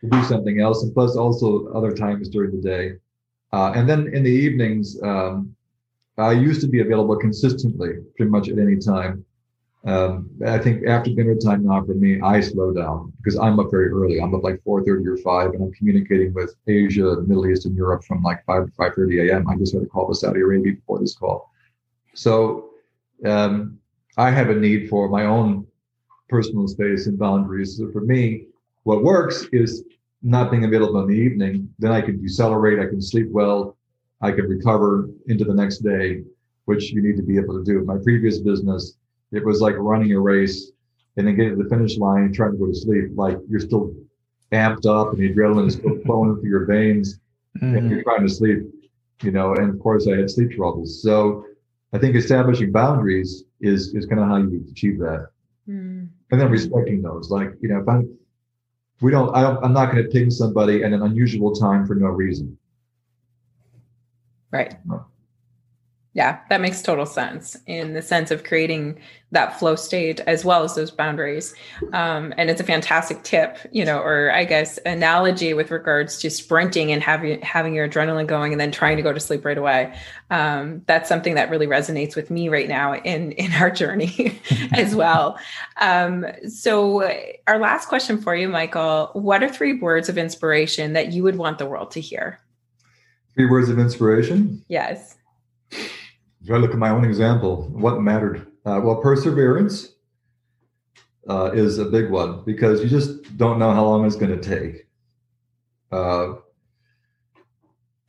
to 0.00 0.06
do 0.08 0.22
something 0.24 0.60
else 0.60 0.82
and 0.82 0.92
plus 0.94 1.16
also 1.16 1.68
other 1.68 1.92
times 1.92 2.28
during 2.28 2.52
the 2.52 2.62
day. 2.62 2.92
Uh, 3.52 3.72
and 3.74 3.88
then 3.88 4.14
in 4.14 4.22
the 4.22 4.30
evenings 4.30 5.00
um, 5.02 5.54
I 6.18 6.32
used 6.32 6.60
to 6.60 6.68
be 6.68 6.80
available 6.80 7.16
consistently, 7.16 7.90
pretty 8.16 8.30
much 8.30 8.48
at 8.48 8.58
any 8.58 8.76
time. 8.76 9.24
Um, 9.84 10.30
I 10.44 10.58
think 10.58 10.86
after 10.86 11.10
dinner 11.14 11.36
time 11.36 11.64
now 11.64 11.84
for 11.84 11.94
me, 11.94 12.20
I 12.20 12.40
slow 12.40 12.72
down 12.74 13.12
because 13.18 13.38
I'm 13.38 13.58
up 13.60 13.70
very 13.70 13.88
early. 13.90 14.20
I'm 14.20 14.34
up 14.34 14.42
like 14.42 14.60
4:30 14.64 15.06
or 15.06 15.16
5, 15.16 15.50
and 15.52 15.62
I'm 15.62 15.72
communicating 15.72 16.34
with 16.34 16.54
Asia, 16.66 17.20
Middle 17.22 17.46
East, 17.46 17.64
and 17.66 17.76
Europe 17.76 18.04
from 18.04 18.22
like 18.22 18.44
5 18.44 18.66
to 18.66 18.72
5:30 18.72 19.30
a.m. 19.30 19.48
I 19.48 19.56
just 19.56 19.72
had 19.74 19.82
a 19.82 19.86
call 19.86 20.08
with 20.08 20.18
Saudi 20.18 20.40
Arabia 20.40 20.74
before 20.74 20.98
this 20.98 21.14
call, 21.14 21.50
so 22.14 22.70
um, 23.24 23.78
I 24.16 24.30
have 24.30 24.50
a 24.50 24.54
need 24.54 24.88
for 24.90 25.08
my 25.08 25.26
own 25.26 25.66
personal 26.28 26.66
space 26.68 27.06
and 27.06 27.18
boundaries. 27.18 27.78
So 27.78 27.90
for 27.92 28.00
me, 28.02 28.46
what 28.82 29.02
works 29.04 29.46
is 29.52 29.84
not 30.22 30.50
being 30.50 30.64
available 30.64 31.00
in 31.02 31.08
the 31.08 31.14
evening. 31.14 31.72
Then 31.78 31.92
I 31.92 32.00
can 32.00 32.20
decelerate. 32.20 32.80
I 32.80 32.86
can 32.86 33.00
sleep 33.00 33.28
well. 33.30 33.76
I 34.20 34.32
can 34.32 34.46
recover 34.48 35.08
into 35.28 35.44
the 35.44 35.54
next 35.54 35.78
day. 35.78 36.24
which 36.68 36.92
you 36.92 37.00
need 37.00 37.16
to 37.16 37.22
be 37.22 37.38
able 37.38 37.54
to 37.58 37.64
do. 37.64 37.82
My 37.84 37.96
previous 37.96 38.40
business, 38.40 38.98
it 39.32 39.44
was 39.44 39.60
like 39.60 39.74
running 39.76 40.12
a 40.12 40.20
race 40.20 40.72
and 41.16 41.26
then 41.26 41.36
getting 41.36 41.56
to 41.56 41.62
the 41.62 41.68
finish 41.68 41.98
line 41.98 42.22
and 42.22 42.34
trying 42.34 42.52
to 42.52 42.58
go 42.58 42.66
to 42.66 42.74
sleep. 42.74 43.10
Like 43.14 43.38
you're 43.48 43.60
still 43.60 43.94
amped 44.52 44.86
up 44.86 45.12
and 45.12 45.18
the 45.18 45.32
adrenaline 45.32 45.66
is 45.66 45.74
still 45.74 45.98
flowing 46.04 46.36
through 46.36 46.48
your 46.48 46.64
veins 46.64 47.18
mm-hmm. 47.56 47.76
and 47.76 47.90
you're 47.90 48.02
trying 48.02 48.26
to 48.26 48.32
sleep, 48.32 48.60
you 49.22 49.30
know, 49.30 49.54
and 49.54 49.70
of 49.70 49.78
course 49.80 50.06
I 50.08 50.16
had 50.16 50.30
sleep 50.30 50.52
troubles. 50.52 51.02
So 51.02 51.44
I 51.92 51.98
think 51.98 52.16
establishing 52.16 52.72
boundaries 52.72 53.44
is, 53.60 53.94
is 53.94 54.06
kind 54.06 54.20
of 54.20 54.28
how 54.28 54.36
you 54.36 54.64
achieve 54.70 54.98
that. 55.00 55.28
Mm. 55.68 56.08
And 56.30 56.40
then 56.40 56.50
respecting 56.50 57.02
those, 57.02 57.30
like, 57.30 57.52
you 57.60 57.68
know, 57.68 57.80
if 57.80 57.88
I'm, 57.88 58.16
we 59.00 59.10
don't, 59.10 59.34
I 59.34 59.42
don't 59.42 59.62
I'm 59.64 59.72
not 59.72 59.92
going 59.92 60.02
to 60.02 60.08
ping 60.10 60.30
somebody 60.30 60.82
at 60.82 60.92
an 60.92 61.02
unusual 61.02 61.54
time 61.54 61.86
for 61.86 61.94
no 61.94 62.06
reason. 62.06 62.58
Right. 64.50 64.76
No. 64.86 65.04
Yeah, 66.18 66.40
that 66.48 66.60
makes 66.60 66.82
total 66.82 67.06
sense 67.06 67.56
in 67.68 67.94
the 67.94 68.02
sense 68.02 68.32
of 68.32 68.42
creating 68.42 68.98
that 69.30 69.56
flow 69.56 69.76
state 69.76 70.18
as 70.26 70.44
well 70.44 70.64
as 70.64 70.74
those 70.74 70.90
boundaries. 70.90 71.54
Um, 71.92 72.34
and 72.36 72.50
it's 72.50 72.60
a 72.60 72.64
fantastic 72.64 73.22
tip, 73.22 73.56
you 73.70 73.84
know, 73.84 74.00
or 74.00 74.32
I 74.32 74.42
guess 74.42 74.80
analogy 74.84 75.54
with 75.54 75.70
regards 75.70 76.18
to 76.18 76.28
sprinting 76.28 76.90
and 76.90 77.04
having 77.04 77.40
having 77.42 77.72
your 77.72 77.88
adrenaline 77.88 78.26
going 78.26 78.50
and 78.50 78.60
then 78.60 78.72
trying 78.72 78.96
to 78.96 79.02
go 79.04 79.12
to 79.12 79.20
sleep 79.20 79.44
right 79.44 79.56
away. 79.56 79.96
Um, 80.28 80.82
that's 80.86 81.08
something 81.08 81.36
that 81.36 81.50
really 81.50 81.68
resonates 81.68 82.16
with 82.16 82.32
me 82.32 82.48
right 82.48 82.68
now 82.68 82.96
in 82.96 83.30
in 83.30 83.52
our 83.52 83.70
journey 83.70 84.40
as 84.72 84.96
well. 84.96 85.38
Um, 85.80 86.26
so, 86.48 87.08
our 87.46 87.60
last 87.60 87.86
question 87.86 88.20
for 88.20 88.34
you, 88.34 88.48
Michael: 88.48 89.10
What 89.12 89.44
are 89.44 89.48
three 89.48 89.74
words 89.74 90.08
of 90.08 90.18
inspiration 90.18 90.94
that 90.94 91.12
you 91.12 91.22
would 91.22 91.36
want 91.36 91.58
the 91.58 91.66
world 91.66 91.92
to 91.92 92.00
hear? 92.00 92.40
Three 93.36 93.46
words 93.46 93.68
of 93.68 93.78
inspiration. 93.78 94.64
Yes. 94.66 95.14
If 96.42 96.50
I 96.50 96.56
look 96.56 96.70
at 96.70 96.78
my 96.78 96.90
own 96.90 97.04
example, 97.04 97.68
what 97.70 98.00
mattered? 98.00 98.46
Uh, 98.64 98.80
well, 98.82 98.96
perseverance 98.96 99.94
uh, 101.28 101.50
is 101.52 101.78
a 101.78 101.84
big 101.84 102.10
one 102.10 102.42
because 102.44 102.82
you 102.82 102.88
just 102.88 103.36
don't 103.36 103.58
know 103.58 103.72
how 103.72 103.84
long 103.84 104.06
it's 104.06 104.16
going 104.16 104.38
to 104.38 104.48
take. 104.48 104.86
Uh, 105.90 106.34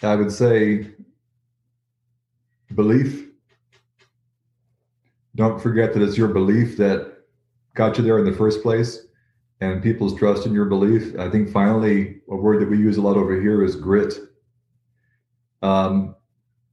I 0.02 0.16
would 0.16 0.32
say 0.32 0.88
belief. 2.76 3.28
Don't 5.36 5.62
forget 5.62 5.94
that 5.94 6.02
it's 6.02 6.18
your 6.18 6.28
belief 6.30 6.78
that 6.78 7.20
got 7.76 7.98
you 7.98 8.04
there 8.04 8.20
in 8.20 8.26
the 8.26 8.34
first 8.34 8.62
place 8.62 9.08
and 9.62 9.84
people's 9.84 10.18
trust 10.18 10.46
in 10.46 10.54
your 10.54 10.66
belief. 10.66 11.18
I 11.20 11.30
think 11.30 11.50
finally, 11.50 12.22
a 12.30 12.36
word 12.36 12.62
that 12.62 12.70
we 12.70 12.78
use 12.78 12.98
a 12.98 13.02
lot 13.02 13.18
over 13.18 13.40
here 13.40 13.64
is 13.64 13.76
grit. 13.76 14.14
Um, 15.62 16.16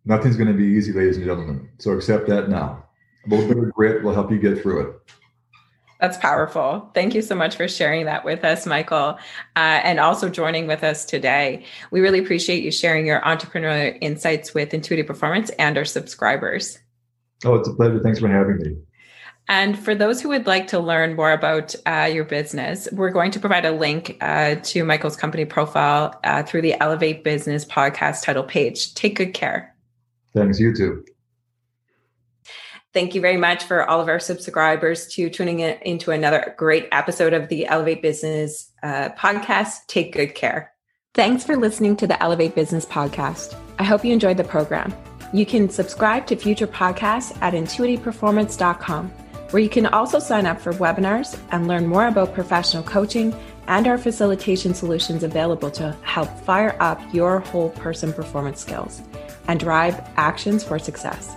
Nothing's 0.07 0.37
going 0.37 0.49
to 0.49 0.55
be 0.55 0.65
easy, 0.65 0.93
ladies 0.93 1.17
and 1.17 1.27
gentlemen. 1.27 1.69
So 1.79 1.93
accept 1.93 2.29
that 2.29 2.49
now. 2.49 2.85
A 3.27 3.29
little 3.29 3.49
bit 3.49 3.59
of 3.59 3.73
grit 3.73 4.05
will 4.05 4.15
help 4.15 4.31
you 4.31 4.39
get 4.39 4.63
through 4.63 4.89
it. 4.89 5.13
That's 6.01 6.19
powerful. 6.19 6.91
Thank 6.95 7.15
you 7.15 7.23
so 7.23 7.35
much 7.35 7.57
for 7.57 7.67
sharing 7.67 8.05
that 8.05 8.25
with 8.25 8.45
us, 8.45 8.67
Michael, 8.67 9.19
uh, 9.57 9.81
and 9.83 9.99
also 9.99 10.29
joining 10.29 10.67
with 10.67 10.85
us 10.85 11.05
today. 11.07 11.65
We 11.91 12.01
really 12.01 12.19
appreciate 12.19 12.63
you 12.63 12.71
sharing 12.71 13.07
your 13.07 13.21
entrepreneurial 13.23 13.97
insights 14.01 14.55
with 14.55 14.75
Intuitive 14.75 15.07
Performance 15.07 15.51
and 15.59 15.77
our 15.77 15.87
subscribers. 15.87 16.79
Oh, 17.45 17.55
it's 17.55 17.69
a 17.69 17.75
pleasure. 17.75 18.01
Thanks 18.01 18.21
for 18.21 18.29
having 18.29 18.59
me. 18.59 18.77
And 19.49 19.79
for 19.79 19.95
those 19.95 20.21
who 20.21 20.29
would 20.31 20.47
like 20.47 20.67
to 20.69 20.79
learn 20.79 21.17
more 21.17 21.33
about 21.33 21.75
uh, 21.87 22.11
your 22.13 22.25
business, 22.25 22.89
we're 22.93 23.11
going 23.11 23.31
to 23.31 23.41
provide 23.41 23.65
a 23.65 23.73
link 23.73 24.19
uh, 24.21 24.57
to 24.57 24.85
Michael's 24.85 25.17
company 25.17 25.45
profile 25.45 26.19
uh, 26.25 26.43
through 26.43 26.63
the 26.63 26.81
Elevate 26.83 27.25
Business 27.25 27.65
podcast 27.65 28.23
title 28.23 28.43
page. 28.43 28.95
Take 28.95 29.17
good 29.17 29.35
care. 29.35 29.76
Thanks, 30.37 30.61
you 30.61 30.75
too. 30.75 31.03
Thank 32.93 33.15
you 33.15 33.21
very 33.23 33.39
much 33.39 33.65
for 33.65 33.89
all 33.89 34.01
of 34.01 34.09
our 34.09 34.21
subscribers 34.21 35.07
to 35.15 35.31
tuning 35.31 35.61
in 35.61 35.79
into 35.83 36.11
another 36.11 36.55
great 36.59 36.89
episode 36.93 37.33
of 37.33 37.49
the 37.49 37.67
Elevate 37.67 38.03
Business 38.03 38.71
uh, 38.83 39.09
podcast. 39.19 39.87
Take 39.87 40.13
good 40.13 40.35
care. 40.35 40.73
Thanks 41.15 41.43
for 41.43 41.57
listening 41.57 41.97
to 41.97 42.07
the 42.07 42.23
Elevate 42.23 42.55
Business 42.55 42.85
podcast. 42.85 43.57
I 43.79 43.85
hope 43.85 44.05
you 44.05 44.13
enjoyed 44.13 44.37
the 44.37 44.45
program. 44.45 44.95
You 45.33 45.47
can 45.47 45.71
subscribe 45.71 46.27
to 46.27 46.37
future 46.37 46.67
podcasts 46.67 47.37
at 47.41 47.55
intuitiveperformance.com, 47.55 49.09
where 49.51 49.63
you 49.63 49.71
can 49.71 49.87
also 49.87 50.19
sign 50.19 50.45
up 50.45 50.61
for 50.61 50.73
webinars 50.75 51.39
and 51.51 51.67
learn 51.67 51.87
more 51.87 52.09
about 52.09 52.35
professional 52.35 52.83
coaching 52.83 53.35
and 53.69 53.87
our 53.87 53.99
facilitation 53.99 54.75
solutions 54.75 55.23
available 55.23 55.71
to 55.73 55.97
help 56.03 56.29
fire 56.41 56.77
up 56.81 57.01
your 57.15 57.41
whole 57.41 57.71
person 57.71 58.13
performance 58.13 58.61
skills 58.61 59.03
and 59.49 59.61
drive 59.61 60.01
actions 60.17 60.63
for 60.63 60.79
success. 60.79 61.35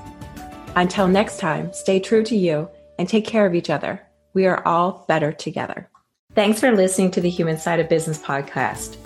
Until 0.75 1.07
next 1.07 1.39
time, 1.39 1.73
stay 1.73 1.99
true 1.99 2.23
to 2.23 2.35
you 2.35 2.69
and 2.97 3.07
take 3.07 3.25
care 3.25 3.45
of 3.45 3.55
each 3.55 3.69
other. 3.69 4.01
We 4.33 4.45
are 4.45 4.65
all 4.65 5.05
better 5.07 5.31
together. 5.31 5.89
Thanks 6.35 6.59
for 6.59 6.71
listening 6.71 7.11
to 7.11 7.21
the 7.21 7.29
Human 7.29 7.57
Side 7.57 7.79
of 7.79 7.89
Business 7.89 8.19
podcast. 8.19 8.97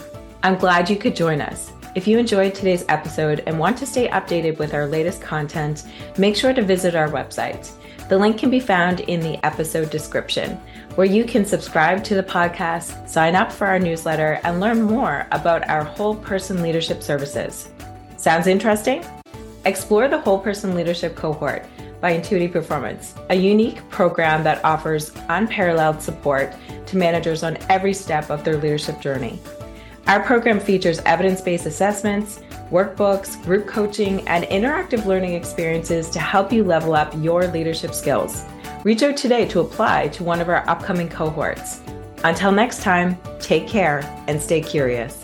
I'm 0.44 0.58
glad 0.58 0.90
you 0.90 0.98
could 0.98 1.16
join 1.16 1.40
us. 1.40 1.72
If 1.96 2.08
you 2.08 2.18
enjoyed 2.18 2.54
today's 2.54 2.86
episode 2.90 3.44
and 3.48 3.58
want 3.58 3.78
to 3.78 3.86
stay 3.86 4.10
updated 4.10 4.58
with 4.58 4.74
our 4.74 4.88
latest 4.88 5.22
content, 5.22 5.84
make 6.18 6.36
sure 6.36 6.54
to 6.54 6.62
visit 6.62 6.96
our 6.96 7.08
website. 7.08 7.72
The 8.10 8.18
link 8.18 8.38
can 8.38 8.50
be 8.50 8.60
found 8.60 9.00
in 9.02 9.22
the 9.22 9.44
episode 9.46 9.90
description, 9.90 10.60
where 10.96 11.08
you 11.08 11.24
can 11.24 11.46
subscribe 11.46 12.04
to 12.04 12.16
the 12.16 12.24
podcast, 12.24 13.08
sign 13.08 13.36
up 13.36 13.52
for 13.52 13.68
our 13.68 13.80
newsletter, 13.80 14.42
and 14.44 14.60
learn 14.60 14.82
more 14.82 15.28
about 15.32 15.70
our 15.70 15.84
whole 15.84 16.16
person 16.16 16.62
leadership 16.62 17.02
services. 17.02 17.70
Sounds 18.24 18.48
interesting? 18.48 19.04
Explore 19.66 20.08
the 20.08 20.18
Whole 20.18 20.40
Person 20.40 20.76
Leadership 20.76 21.14
Cohort 21.14 21.66
by 22.00 22.12
Intuitive 22.12 22.54
Performance, 22.54 23.16
a 23.30 23.36
unique 23.36 23.82
program 23.90 24.46
that 24.46 24.64
offers 24.64 25.12
unparalleled 25.28 26.02
support 26.02 26.56
to 26.86 26.96
managers 26.96 27.44
on 27.44 27.58
every 27.68 27.94
step 27.94 28.30
of 28.30 28.46
their 28.46 28.56
leadership 28.56 29.02
journey. 29.02 29.42
Our 30.08 30.24
program 30.24 30.62
features 30.62 31.00
evidence 31.00 31.42
based 31.42 31.66
assessments, 31.66 32.40
workbooks, 32.72 33.44
group 33.44 33.68
coaching, 33.68 34.26
and 34.26 34.46
interactive 34.46 35.04
learning 35.04 35.34
experiences 35.34 36.10
to 36.12 36.20
help 36.22 36.54
you 36.54 36.64
level 36.64 36.96
up 36.96 37.14
your 37.18 37.48
leadership 37.48 37.94
skills. 37.94 38.46
Reach 38.86 39.04
out 39.04 39.18
today 39.18 39.46
to 39.48 39.60
apply 39.60 40.08
to 40.08 40.24
one 40.24 40.40
of 40.40 40.48
our 40.48 40.66
upcoming 40.70 41.10
cohorts. 41.10 41.82
Until 42.24 42.54
next 42.54 42.84
time, 42.84 43.18
take 43.42 43.68
care 43.68 44.00
and 44.30 44.42
stay 44.42 44.62
curious. 44.62 45.22